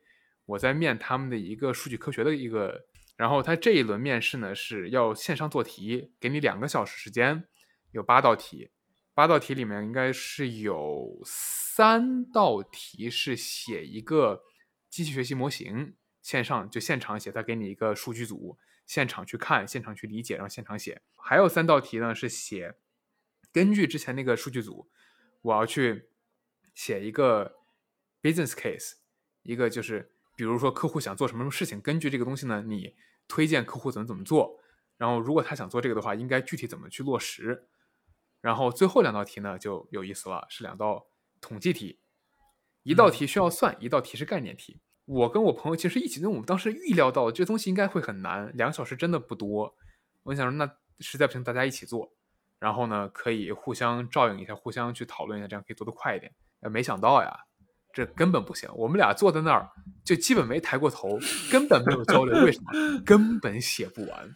[0.46, 2.86] 我在面他们的一个数据科学的一个，
[3.18, 7.44] 然后他这一轮面试呢是要线上做题，给你两个小时时间，
[7.92, 8.70] 有八道题，
[9.14, 14.42] 八道题里面应该是有三道题是写一个
[14.90, 15.96] 机器学习模型，
[16.28, 22.76] 线上就现场写，他给你一个数据组，现场去看，现场去理解，然后现场写，还有三道题呢是写
[23.54, 24.90] 根据之前那个数据组，
[25.44, 26.10] 我要去
[26.74, 27.56] 写一个
[28.22, 28.96] business case，
[29.44, 30.12] 一个就是。
[30.36, 32.96] 比如说，客户想做什么什么事情，根据这个东西呢，你
[33.28, 34.60] 推荐客户怎么怎么做。
[34.96, 37.68] 然后，如果他想做这个的话，应该具体怎么去落实。
[38.40, 41.08] 然后，最后两道题呢就有意思了，是两道
[41.42, 42.00] 统计题，
[42.84, 44.80] 一道题需要算，一道题是概念题。
[45.08, 49.74] 我跟我朋友其实一起，因为我们当时预料到这东西应该会很难，两个小时真的不多。
[50.24, 52.12] 我想说，那实在不行，大家一起做，
[52.60, 56.32] 然后呢可以互相照应一下，互相去讨论一下，这样可以做得快一点。
[56.72, 57.36] 没想到呀。
[57.94, 59.72] 这根本不行，我们俩坐在那儿
[60.06, 61.18] 就基本没抬过头，
[61.52, 62.46] 根本没有交流。
[62.46, 63.02] 为什么？
[63.04, 64.36] 根本写不完。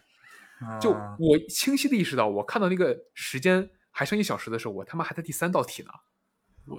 [0.80, 5.90] 就我清晰的意识到，我看到那个时间还剩一小时的时候，我他妈还在第三道题呢。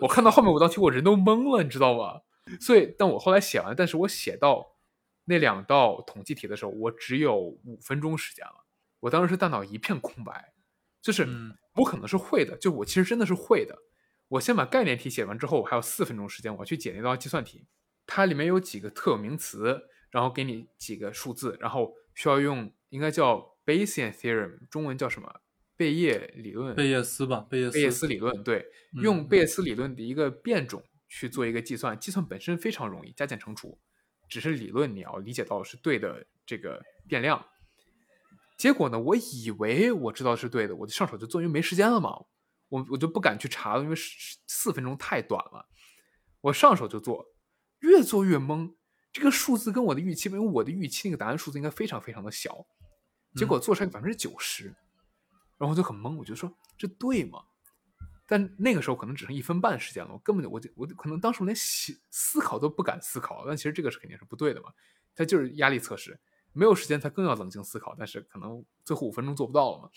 [0.00, 2.22] 我看到后面五道题，我人都懵了，你知道吗？
[2.60, 4.76] 所以，但我后来写完，但是我写到
[5.24, 8.64] 那两道统计题的时候，我只有五分钟时间了。
[9.00, 10.54] 我当时大脑一片空白，
[11.00, 11.26] 就是
[11.74, 13.76] 我可能是会的，就我其实真的是会的。
[14.28, 17.66] 我先把概念题写完之后，我还有四分钟时间，我去解那道计算题。
[18.06, 25.40] 它里面有几个特有名词，然后给你几个数字，然后需要用应该叫 Bayesian theorem，中文叫什么？
[25.76, 26.74] 贝叶理论？
[26.74, 27.46] 贝叶斯吧？
[27.50, 27.72] 贝叶斯。
[27.72, 28.66] 贝叶斯理论对，
[29.02, 30.82] 用贝叶斯理论的一个变种
[31.14, 33.78] 去做一个计算，计算本身非常容易，加减乘除，
[34.30, 37.46] 只是理论你要理解到是对的这个变量。
[38.56, 42.10] 结果呢，我以为我知道是对的，我就上手就做，因为没时间了嘛。
[42.70, 43.94] 我我就不敢去查了，因为
[44.46, 45.68] 四分钟太短了。
[46.40, 47.26] 我上手就做，
[47.80, 48.74] 越做越懵。
[49.12, 52.64] 这个数字跟我的预期，因为我的预期那个答案数字应该非常非常的小，
[53.34, 54.74] 结果做出来百分之九十，
[55.58, 56.16] 然后就很懵。
[56.16, 57.44] 我就说这对吗？
[58.32, 63.44] 但那个时候可能只剩一分半时间了，我根本就我就我可能当时我连思思考都不敢思考。
[63.46, 64.72] 但其实这个是肯定是不对的嘛，
[65.14, 66.18] 它就是压力测试，
[66.54, 67.94] 没有时间，他更要冷静思考。
[67.98, 69.90] 但是可能最后五分钟做不到了嘛，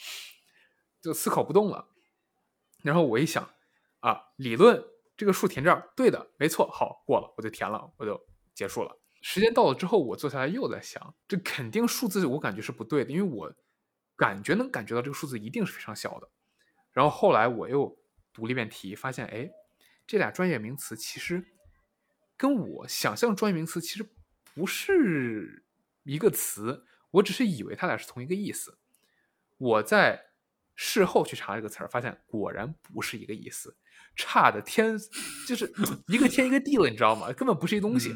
[1.01, 1.87] 就思考不动了。
[2.83, 3.49] 然后我一想，
[4.01, 4.83] 啊，理论
[5.15, 8.21] 这个数填这儿，对的，没错，好过了，我就填了，我就
[8.53, 8.99] 结束了。
[9.21, 13.55] 时间到了之后，我坐下来又在想，这肯定数字我感觉是不对的，因为我
[14.17, 16.29] 感觉能感觉到这个数字一定是非常小的。
[16.91, 17.97] 然后后来我又
[18.35, 19.49] 读了一遍题，发现，哎，
[20.05, 21.43] 这俩专业名词其实
[22.35, 24.07] 跟我想象专业名词其实
[24.53, 25.65] 不是
[26.03, 28.77] 一个词，我只是以为它俩是同一个意思。
[29.57, 30.21] 我在
[30.75, 33.77] 事后去查这个词儿，发现果然不是一个意思，
[34.17, 34.97] 差的天
[35.47, 35.71] 就是
[36.07, 37.31] 一个天一个地了，你知道吗？
[37.31, 38.13] 根本不是一东西。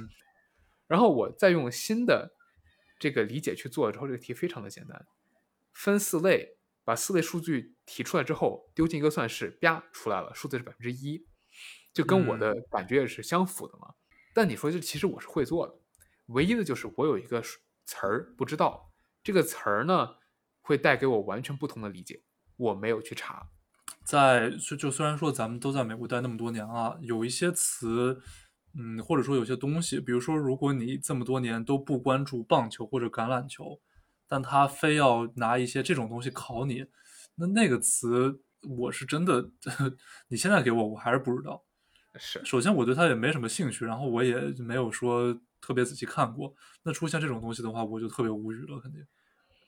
[0.86, 2.36] 然后我再用新的
[3.00, 5.08] 这个理解去做之后，这个题非常的简单，
[5.72, 6.58] 分四类，
[6.90, 11.24] 把四类数据提出来之后，丢进一个算式，啪出来了，数字是百分之一，
[11.94, 13.94] 就跟我的感觉也是相符的嘛。
[14.34, 15.76] 但你说这其实我是会做的，
[16.30, 17.44] 唯一的就是我有一个
[17.86, 20.16] 词儿不知道，这个词儿呢
[20.62, 22.24] 会带给我完全不同的理解，
[22.58, 23.52] 我没有去查。
[24.04, 28.20] 在就就虽然说咱们都在美国待那么多年啊，有一些词。
[28.78, 33.82] 嗯，或者说有些东西，比如说，如果你这么多年都不关注棒球或者橄榄球，
[34.30, 36.86] 但他非要拿一些这种东西考你，
[37.36, 38.40] 那那个词
[38.78, 39.50] 我是真的，
[40.30, 41.66] 你现在给我，我还是不知道。
[42.16, 46.54] 是，首先我对他也没什么兴趣，然后我也没有说特别仔细看过。
[46.84, 49.04] 那出现这种东西的话，我就特别无语了，肯定。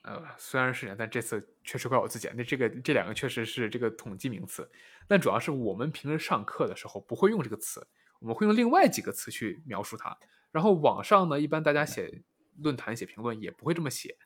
[0.02, 2.30] 呃，虽然是，但这次确实怪我自己。
[2.34, 4.68] 那这个这两个确实是这个统计名词，
[5.06, 7.86] 但主要是我们平时上课的时候不会用这个词。
[8.18, 10.16] 我们会用另外几个词去描述它，
[10.52, 12.22] 然后网上呢，一般大家写
[12.58, 14.16] 论坛、写评论也不会这么写，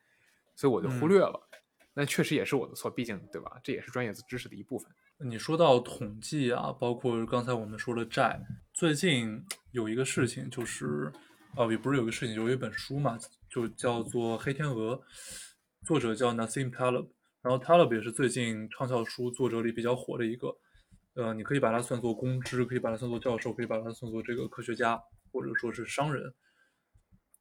[0.57, 1.49] 所以我就忽略了。
[1.95, 3.61] 那确实也是我的错，毕竟对吧？
[3.63, 4.91] 这也是专业知识的一部分。
[5.19, 8.39] 你说到统计啊，包括刚才我们说的债，
[8.75, 9.43] 最近
[9.73, 11.11] 有一个事情就是，
[11.57, 13.17] 哦，也不是有个事情，有一本书嘛，
[13.49, 14.95] 就叫做《黑天鹅》，
[15.87, 17.09] 作者叫 Nassim Taleb，
[17.41, 20.55] 然后 Taleb 也是最近畅销书作者里比较火的一个。
[21.15, 25.01] 呃，你可以把它算作公知，可以把它算作教授，可以把它算作这个科学家，
[25.33, 26.35] 或者说是商人。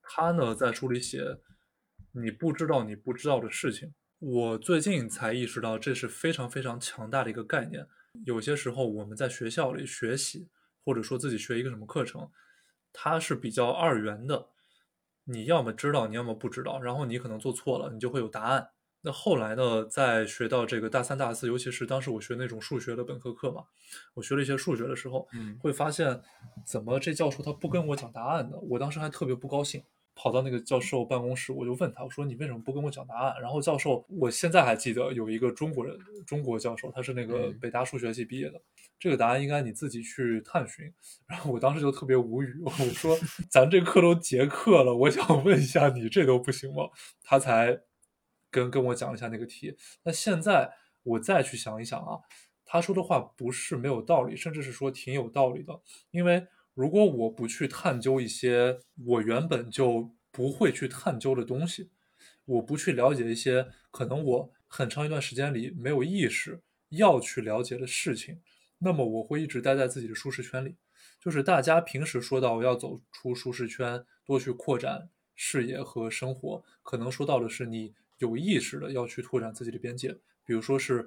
[0.01, 1.19] 他呢在书里写，
[2.15, 3.93] 你不知道你不知道的事情。
[4.19, 7.85] 我最近才意识到，这是非常非常强大的一个概念。
[8.25, 10.47] 有些时候我们在学校里学习，
[10.85, 12.31] 或者说自己学一个什么课程，
[12.93, 14.47] 它是比较二元的。
[15.25, 18.69] 你要么知道，你要么不知道，然后你可能做错了，你就会有答案。
[19.01, 23.65] 那后来呢，在学到这个大三、大四，尤其是当时我学那种数学的本科课嘛，
[24.13, 26.21] 我学了一些数学的时候，嗯，会发现
[26.65, 28.57] 怎么这教授他不跟我讲答案呢？
[28.69, 29.83] 我当时还特别不高兴，
[30.15, 33.35] 跑到那个教授办公室，我就问他，我说你为什么不跟我讲答案？
[33.41, 38.61] 然后教授，我现在还记得有一个中国人，中国教授，他是那个北大数学系毕业的，
[38.97, 40.91] 这个答案应该你自己去探寻。
[41.27, 43.15] 然后我当时就特别无语，我说
[43.49, 46.89] 咱这课都结课了，我想问一下你这都不行吗？
[47.21, 47.79] 他才。
[48.51, 50.71] 跟跟我讲一下那个题，那现在
[51.03, 52.21] 我再去想一想啊，
[52.63, 55.77] 他说的话不是没有道理，甚至是说挺有道理的。
[56.11, 61.89] 因为如果我不去探究一些我原本就不会去探究的东西，
[62.45, 68.39] 我不去了解一些可能我很长一段时间里没有意识要去了解的事情，
[68.77, 70.75] 那么我会一直待在自己的舒适圈里。
[71.19, 77.95] 就是大家平时说到要走出舒适圈，多去扩展视野和生活，可能说到的是你。
[78.19, 81.05] 有意识的要去拓展自己的边界，比如说是，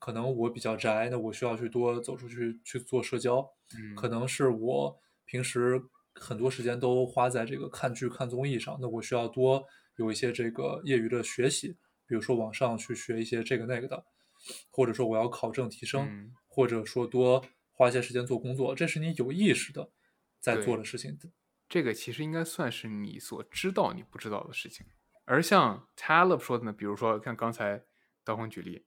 [0.00, 3.48] 可能我比较宅，那我需要去多走出去去做社交。
[3.78, 5.80] 嗯，可能是我平时
[6.14, 9.64] 很多时间都花在这个看剧、看综艺上，那我需要多
[9.96, 14.04] 有一些这个业余的学习，比如说网上去学一些这个那个的，
[14.70, 19.92] 或者说我要考证提升，或者说多花一些时间做工作，这是你有意识的
[20.40, 21.16] 在做的事情。
[21.68, 24.86] 这个其实应该算是你所知道你不知道的事情。
[25.26, 27.84] 而像 Taleb 说的呢，比如说像刚才
[28.24, 28.84] 刀锋举例，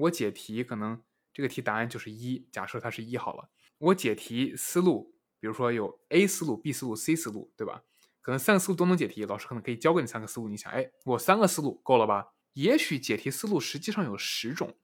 [0.00, 7.82] 我解题可能这个题答案就是一，假设它是一好了，我解题思路，比如说有 A 思路、B 思路、C 思路，对吧？
[8.20, 12.32] 可能三个思路都能解题，老师可能可以教给你三个思路，你想，哎，我三个思路够了吧？
[12.54, 14.78] 也许解题思路实际上有十种，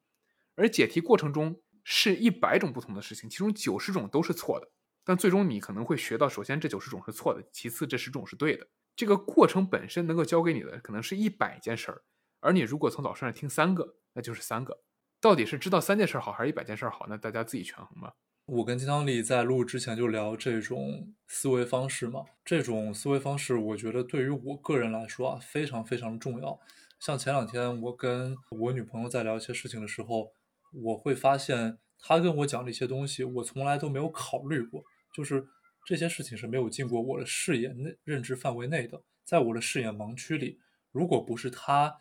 [0.55, 4.71] 而解题过程中是一百种不同的事情，其中九十种都是错的，
[5.05, 8.69] 但最终你可能会学到，首先这九十种是错的，其次这十种是对的。
[8.95, 12.03] 这个过程本身能够教给你的可能是一百件事儿，
[12.41, 14.85] 而你如果从老师那听三个，那就是三个。
[15.27, 17.05] 到底是知道三件事好还是一百件事好？
[17.09, 18.15] 那大家自己权衡吧。
[18.45, 26.61] 我跟金汤力在录之前就聊这种思维方式嘛，这种思维方式我觉得对于我个人来说啊非常非常重要。
[27.01, 30.31] 像前两天我跟我女朋友在聊一些事情的时候，
[30.71, 35.49] 我会发现她跟我讲的一些东西，我从来都没有考虑过，就是。
[35.89, 40.59] 这些事情是没有进过我的视野内、认知范围内的，在我的视野盲区里，
[40.91, 41.97] 如果不是他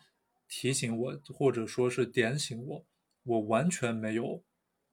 [0.48, 2.84] 提醒我，或者说是点醒我，
[3.26, 4.44] 我完全没有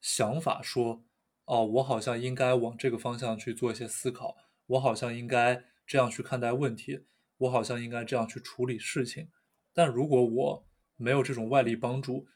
[0.01, 1.05] 想法说，
[1.45, 7.05] 哦，我好像应该往这个方向去做一些思考，我好像应该这样去看待问题，
[7.38, 9.29] 我好像应该这样去处理事情。
[9.71, 10.67] 但如果我
[10.97, 12.27] 没有这种外力帮助，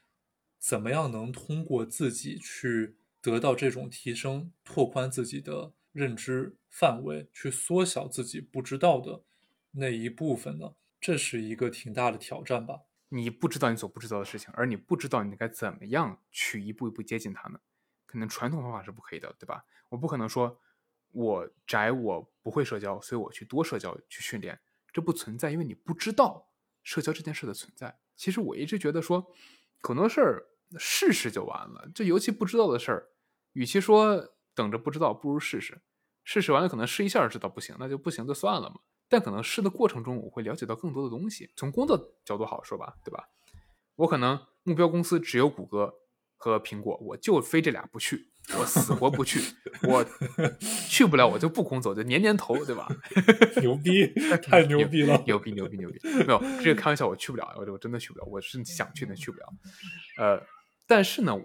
[0.58, 9.24] 怎么样能通过自己去得到这种提升，拓宽自己的认知范围，去缩小自己不知道的
[9.72, 10.74] 那一部分呢？
[11.00, 12.87] 这是一个挺大的挑战吧。
[13.10, 17.60] 你不知道你所不知道的事情，而你不知道你该怎么样去一步一步接近它呢？
[18.06, 19.64] 可能传统方法是不可以的，对吧？
[19.90, 20.60] 我不可能说
[21.12, 24.58] 我宅，我不会社交，所以我去多社交去训练，
[24.92, 26.50] 这不存在，因为你不知道
[26.82, 27.98] 社交这件事的存在。
[28.16, 29.30] 其实我一直觉得说，
[29.82, 30.46] 很多事儿
[30.78, 31.90] 试试就完了。
[31.94, 33.08] 就尤其不知道的事儿，
[33.52, 35.82] 与其说等着不知道，不如试试。
[36.24, 38.80] 试试完了，可能试一下知道不行，那就不行就算了嘛。
[39.08, 41.50] 但可能试的过程中，我会了解到更多的东西。
[41.56, 43.28] 从工作角度好说吧，对吧？
[43.96, 45.92] 我可能目标公司只有谷歌
[46.36, 49.40] 和苹果，我就非这俩不去，我死活不去，
[49.82, 50.04] 我
[50.88, 52.86] 去不了，我就不工作，就年年投，对吧？
[53.60, 54.06] 牛逼，
[54.42, 55.20] 太牛逼了！
[55.26, 55.98] 牛逼，牛逼，牛逼！
[56.04, 59.46] 没有，这个开玩笑，我去不了，我我真的去不了，我是想去，但去不了。
[60.18, 60.46] 呃，
[60.86, 61.36] 但是呢，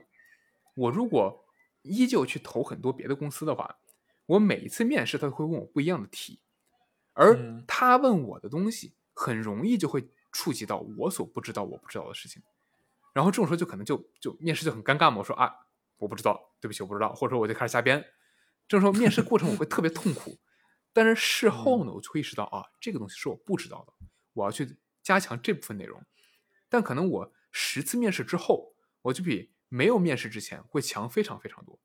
[0.75, 1.45] 我如果
[1.81, 3.77] 依旧去投很多别的公司的话，
[4.27, 6.39] 我每一次面试，他会问我不一样的题。
[7.13, 12.41] 而他问我的东西，很容易就会触及到我所不知道、我不知道的事情，
[13.13, 15.17] 然后这种时候就可能就就面试就很尴尬嘛。
[15.17, 15.53] 我说啊，
[15.97, 18.03] 我不知道，对不起，我不知道，或者说我就开始瞎编。
[18.67, 20.39] 这种时候面试过程我会特别痛苦，
[20.91, 26.03] 但是事后呢，我就会意识到啊，这个东西是我不知道的，我要去加强这部分内容。
[26.69, 31.79] 但可能我十次面试之后，我就比没有面试之前会强非常非常多。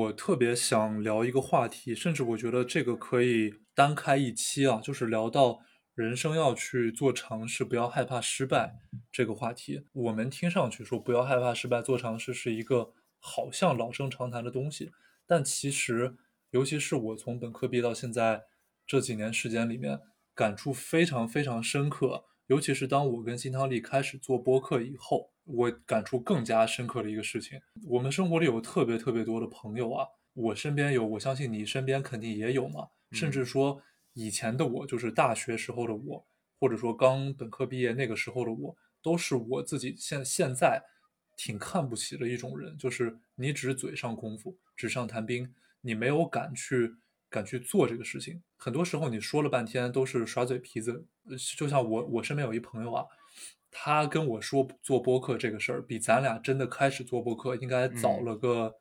[0.00, 5.60] 我特别想聊一个话题，甚至我觉得这个可以单开一期啊，就是聊到
[5.94, 8.76] 人生要去做尝试，不要害怕失败
[9.12, 9.84] 这个话题。
[9.92, 14.90] 我们听上去说不要害怕失败，做尝试是一个好像老生常谈的东西，
[15.26, 16.14] 但其实，
[16.50, 18.44] 尤其是我从本科毕到现在
[18.86, 20.00] 这几年时间里面，
[20.34, 22.24] 感触非常非常深刻。
[22.50, 25.30] 尤其是当我跟金汤力开始做播客以后。
[25.44, 32.86] 我感触更加深刻的一个事情，我们生活里有特别特别多的朋友啊，我身边有，我相信你身边肯定也有嘛。
[33.10, 33.82] 甚至说
[34.12, 36.24] 以前的我，就是大学时候的我，
[36.60, 40.80] 或者说刚本科毕业那个时候的我，都是我自己现现在
[41.36, 46.94] 挺看不起的一种人，就是你只嘴上功夫，纸上谈兵，你没有敢去
[47.30, 48.42] 敢去做这个事情。
[48.56, 51.06] 很多时候你说了半天都是耍嘴皮子，
[51.56, 53.06] 就像我我身边有一朋友啊。
[53.72, 58.74] 他跟我说做播客这个事儿，比咱俩真的开始做播客应该早了个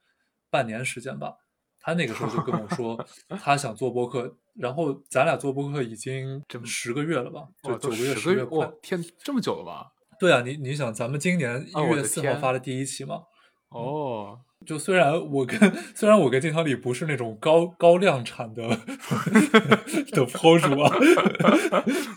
[0.50, 1.36] 半年时间吧。
[1.80, 3.06] 他那个时候就跟我说，
[3.40, 7.48] 他想做播客，然后咱俩做播客已经十个月了吧？
[7.62, 9.92] 就九个月、十个月，哇，天，这么久了吧？
[10.20, 13.22] 对啊，你你想，咱们今年一月四号发的第一期嘛？
[13.70, 14.42] 哦。
[14.66, 15.58] 就虽然我跟
[15.96, 18.68] 虽然我跟金汤里不是那种高高量产的
[20.12, 20.92] 的博主啊，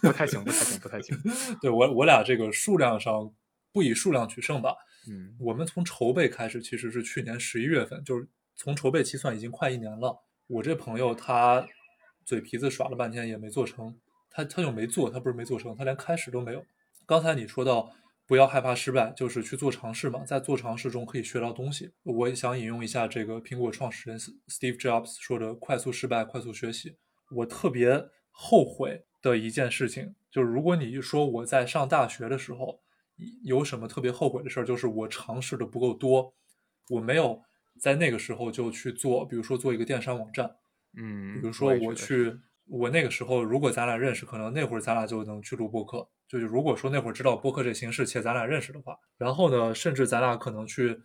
[0.02, 1.16] 不太行，不太行，不太行。
[1.60, 3.32] 对我我俩这个数量上
[3.72, 4.74] 不以数量取胜吧。
[5.08, 10.22] 嗯，我们从筹备开始其实是去年十一月份，就是从筹备期算已经快一年了。
[10.48, 11.64] 我这朋友他
[12.24, 13.96] 嘴皮子耍了半天也没做成，
[14.30, 16.64] 他他就没做，他不是没做成，他连开始都没有。
[17.06, 17.90] 刚才你说到。
[18.32, 20.24] 不要害怕失败，就是去做尝试嘛。
[20.24, 21.92] 在做尝试中可以学到东西。
[22.02, 26.96] 我也想引用一下这个苹果创始人 Steve Jobs 说的“快速失败，快速学习”。
[27.36, 32.80] 我特别后悔的一件事情，就是如果你说我在上大学的时候
[33.44, 36.34] 有什么特别后悔的事儿，就是我尝试的不够多，
[36.88, 37.42] 我没有
[37.78, 40.56] 在那个时候就去做，比如说做一个电商网站，
[40.96, 42.34] 嗯，比如说我去。
[42.68, 46.08] 我那个时候，如果咱俩认识，可能那会儿咱俩就能去录播客。
[46.32, 50.98] 就是如果说那会儿知道播客这形式，且咱俩认识的话，然后呢，甚至咱俩可能去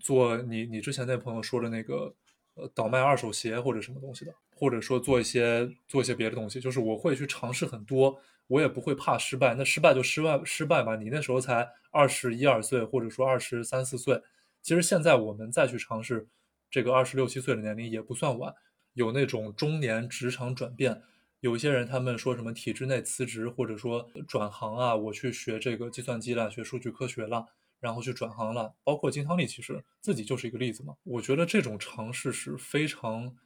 [0.00, 2.14] 做你你之前那朋友说的那个
[2.54, 6.62] 呃倒卖二手鞋或者什么东西的，或者说做一些做一些别的东西。
[6.62, 9.54] 就是我会去尝试很多，我也不会怕失败。
[9.54, 10.96] 那失败就失败失败吧。
[10.96, 14.18] 你那时候才二十一二岁，或者说二十三四岁。
[14.62, 16.26] 其实现在我们再去尝试
[16.70, 18.54] 这个二十六七岁的年龄也不算晚。
[18.94, 21.02] 有那种中年职场转变，
[21.44, 27.44] 有些人他们说什么体制内辞职，或者说转行啊，我去学这个计算机了，学数据科学了，
[27.80, 28.74] 然后去转行了。
[28.82, 30.94] 包括金汤力其实自己就是一个例子嘛。
[31.02, 33.36] 我觉得这种尝试是非常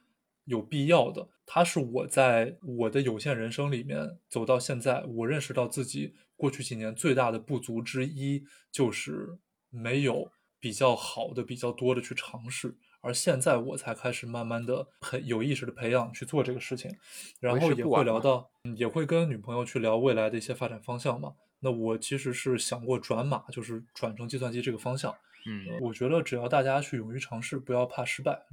[0.45, 1.27] 有必要的。
[1.45, 9.37] 它是我在我的有限人生里面走到现在，我认识到自己过去几年最大的不足之一，就是
[9.69, 12.77] 没有比较好的、比较多的去尝试。
[13.01, 16.95] 而现在我才开始慢慢的培有意识的培养去做这个事情，
[17.39, 21.33] 然后也会聊到，嗯也会跟女朋友去聊未来的一些发展方向嘛。
[21.61, 25.15] 那我其实是想过转码，就是转成计算机这个方向。
[25.45, 28.45] 嗯呃我觉得只要大家去勇于尝试，不要怕失败，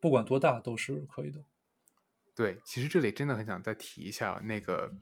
[0.00, 1.44] 不管多大都是可以的。
[2.34, 4.92] 对，其实这里真的很想再提一下那个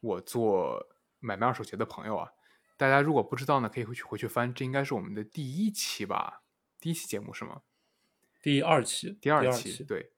[0.00, 0.86] 我做
[1.18, 2.30] 买卖二手鞋的朋友啊，
[2.76, 6.42] 大家如果不知道呢，可以回去回去翻，这应该是我们的第一期吧？
[6.80, 7.62] 第一期节目是吗？
[8.42, 10.12] 第二期，第二期，期，对。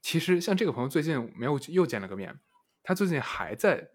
[0.00, 2.40] 其实像这个朋友最近没有又见了个面，
[2.82, 3.90] 他最近还在，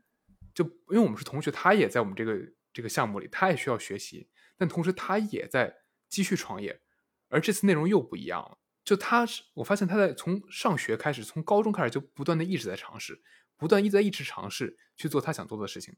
[0.54, 2.38] 就因为我们是同学，他也在我们这个
[2.72, 5.76] 这个项目里，他也需要学习，但同时他也在
[6.08, 6.82] 继续创业，
[7.30, 8.60] 而这次内容又不一样了。
[8.84, 13.22] 就他是，我发现他在从上学开始，从高中开始就不断的一直在尝试，
[13.58, 15.96] 不断一直在一直尝试去做他想做的事情，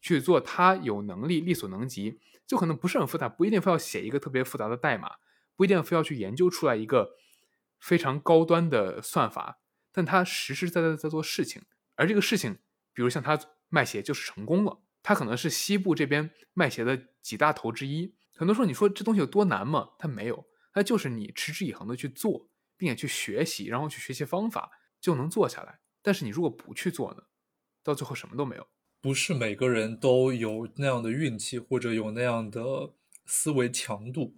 [0.00, 5.16] 去做他有能力力所能及，就可能不是很复杂，不一定非要写一个特别复杂的代码，
[5.56, 7.16] 不一定非要去研究出来一个
[7.78, 9.60] 非常高端的算法，
[9.92, 11.62] 但他实实在在在做事情，
[11.96, 12.58] 而这个事情，
[12.92, 13.38] 比如像他
[13.68, 18.14] 卖鞋就是成功了，他可能是西部这边卖鞋的几大头之一。
[18.34, 19.90] 很多时候你说这东西有多难吗？
[19.98, 25.80] 它没有，它就是你持之以恒的去做，并且去学习，然后去学习方法，就能做下来。
[26.02, 27.22] 但是你如果不去做呢，
[27.82, 28.66] 到最后什么都没有。
[29.00, 32.94] 不是每个人都有那样的运气，或者有那样的
[33.26, 34.36] 思维强度，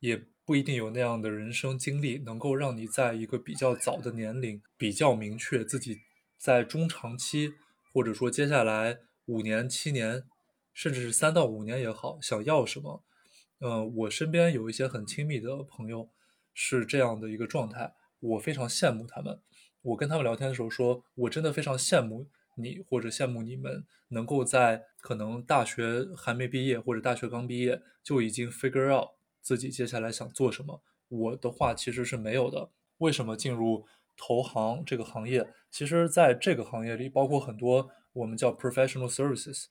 [0.00, 5.98] 也不一定有那样的人生经历，能够让你在一个比较早的年龄比较明确自己
[6.38, 7.54] 在中长期，
[7.92, 10.22] 或者说接下来五年、七年，
[10.72, 13.02] 甚至是三到五年也好，想要什么。
[13.58, 16.08] 嗯、我身边有一些很亲密的朋友
[16.54, 19.40] 是这样的一个状态，我非常羡慕他们。
[19.82, 29.08] 我跟他们聊天的时候说，我真的非常羡慕你，或者羡慕你们能够在可能大学还没毕业或者大学刚毕业就已经 figure out
[29.46, 30.82] 自己接下来想做什么。
[31.06, 32.68] 我的话其实是没有的。
[32.98, 33.86] 为什么进入
[34.16, 35.48] 投行这个行业？
[35.70, 39.66] 其实在这个行业里，包括很多我们叫 professional services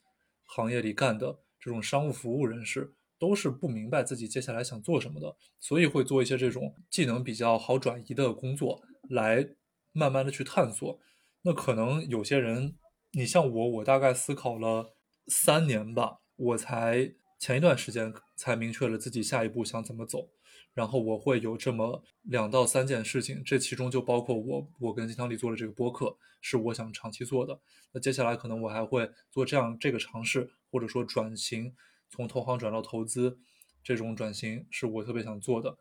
[0.46, 9.46] 行业里干的这种商务服务人士，都是不明白自己接下来想做什么的，所以会做一些这种技能比较好转移的工作，来
[9.92, 10.98] 慢慢的去探索。
[11.42, 12.78] 那可能有些人，
[13.12, 14.96] 你像我，我大概思考了
[15.28, 20.30] 三年吧，我才前一段时间才明确了自己下一步想怎么走。
[20.74, 27.62] 然后我会有这么两到三件事情，这其中就包括我我跟金汤力做的这个播客，是我想长期做的。
[27.94, 31.74] 那接下来可能我还会做这样这个尝试，或者说转型，
[32.10, 33.40] 从投行转到投资，
[33.82, 35.78] 这种转型是我特别想做的。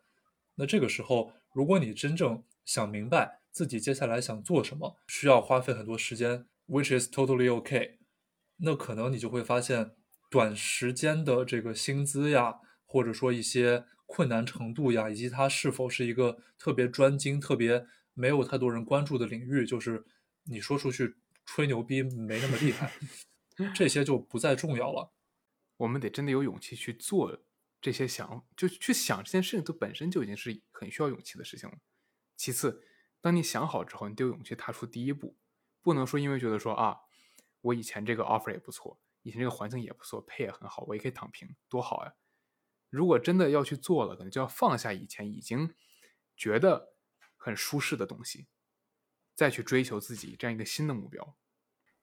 [0.55, 7.97] 那这个时候，如果你真正想明白自己接下来想做什么，需要花费很多时间，which is totally okay。
[8.57, 9.91] 那可能你就会发现，
[10.29, 20.05] 短时间的这个薪资呀，或者说一些困难程度呀，以及它是否是一个特别专精、特别没有太多人关注的领域，就是
[20.43, 21.15] 你说出去
[21.45, 22.91] 吹牛逼没那么厉害，
[23.73, 25.13] 这些就不再重要了。
[25.77, 27.43] 我们得真的有勇气去做
[27.81, 31.77] 这些想，就去想这件事情，它本身就已经是很需要勇气的事情了。
[32.35, 32.81] 其次，
[33.21, 35.37] 当你想好之后，你得有勇气踏出第一步，
[35.81, 36.97] 不能说因为觉得说啊，
[37.61, 42.13] 我以前这个 offer 也不错，以前这个环境也不错，配也很好，我也可以躺平，多好呀！
[42.91, 45.73] 如果真的要去做了，可能就要放下以前已经
[46.37, 46.93] 觉得
[47.35, 48.45] 很舒适的东西，
[49.33, 51.35] 再去追求自己这样一个新的目标。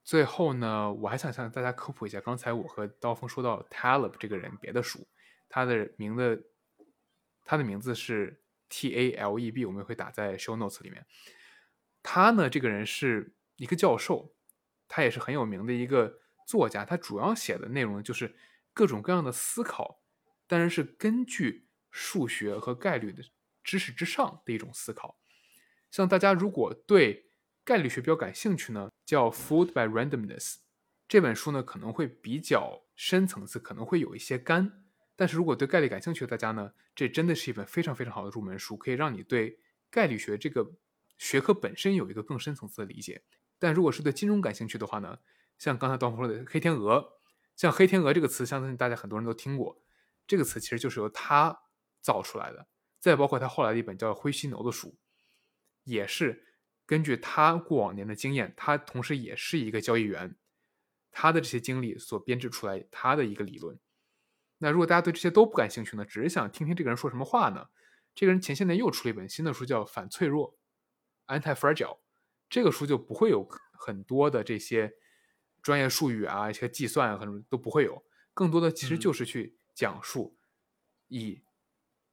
[0.02, 5.06] 最后呢，我还想向大家科普一下，刚才我和刀锋说到 Taleb 这个人别的书，
[5.48, 6.50] 他的名字，
[7.44, 11.06] 他的名字是 T A L E B，我们会打在 show notes 里面。
[12.02, 14.34] 他呢，这个人是一个教授，
[14.88, 16.84] 他也是很有名的一个作家。
[16.84, 18.34] 他主要写的内容就是
[18.72, 20.02] 各种各样的思考，
[20.46, 23.22] 当然是根据数学和概率的
[23.62, 25.18] 知识之上的一种思考。
[25.90, 27.26] 像大家如果对
[27.64, 30.54] 概率学比较感兴趣呢，叫《Food by Randomness》
[31.06, 34.84] 这本书呢，可能会比较深层次，可能会有一些干。
[35.14, 40.72] 但是如果对概率感兴趣的大家呢，这真的是一本非常非常好的入门书，可以让你对概率学这个
[41.18, 43.22] 学科本身有一个更深层次的理解。
[43.58, 45.18] 但如果是对金融感兴趣的话呢，
[45.62, 47.20] 像刚才刀锋说的“黑天鹅”，
[47.54, 49.80] 像“黑天鹅”这个词，相信大家很多人都听过。
[50.26, 51.56] 这个词其实就是由他
[52.00, 52.66] 造出来的。
[52.98, 54.98] 再包括他后来的一本叫《灰犀牛》的书，
[55.84, 56.44] 也是
[56.84, 60.36] 根据他过往年的经验，他同时也是一个交易员，
[61.12, 63.78] 他的这些经历所编制出来他的一个理论。
[64.58, 67.68] 那如果大家对这些都不感兴趣呢，只是想听听这个人说什么话呢？
[68.16, 70.58] 这个人前些年又出了一本新的书，叫《反脆弱》
[71.40, 72.00] （Anti-Fragile）。
[72.50, 73.48] 这个书就不会有
[73.78, 74.92] 很多的这些
[75.62, 78.04] 专业术语啊，一些计算啊，可能都不会有，
[78.34, 80.36] 更多的其实就是去讲述
[81.08, 81.42] 以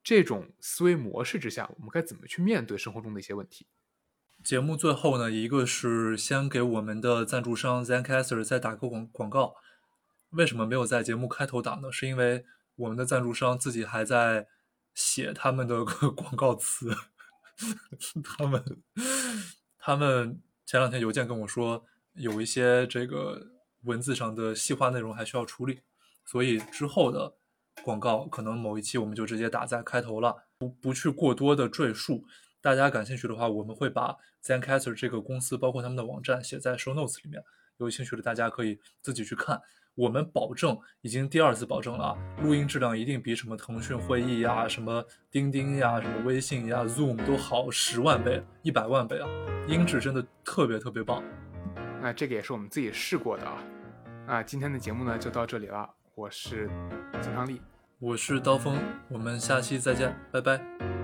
[0.03, 3.67] 这种思维模式之下，我们该怎么去面对生活中的一些问题？
[4.43, 9.55] 节目最后呢，一个是先给我们的赞助商 Zencaster 再打个广广告。
[10.29, 11.91] 为什么没有在节目开头打呢？
[11.91, 12.45] 是因为
[12.75, 14.47] 我们的赞助商自己还在
[14.93, 15.83] 写他们的
[16.15, 16.95] 广告词，
[18.23, 18.81] 他们
[19.77, 21.85] 他们前两天邮件跟我说，
[22.19, 23.41] 有一些这个
[23.83, 25.79] 文字上的细化内容还需要处理，
[26.25, 27.33] 所以之后的
[27.81, 32.25] 广告可能某一期我们就直接打在开头了，不不去过多的赘述。
[32.59, 37.41] 大家感兴趣的话，我们会把 Zencastr 这个公司包括他们的网站写在 Show Notes 里面，
[37.77, 39.61] 有兴趣的大家可以自己去看。
[39.95, 49.27] 我们保证，已经第二次保证了啊，录音质量一定比什么腾讯会议呀、什么钉钉呀、什么微信呀、Zoom 都好十万倍、一百万倍啊！
[49.67, 51.21] 音质真的特别特别棒。
[52.01, 53.63] 那这个也是我们自己试过的啊。
[54.27, 56.69] 那今天的节目呢就到这里了，我是
[57.21, 57.61] 曾昌利，
[57.99, 58.77] 我是刀锋，
[59.09, 60.98] 我们下期再见，拜拜。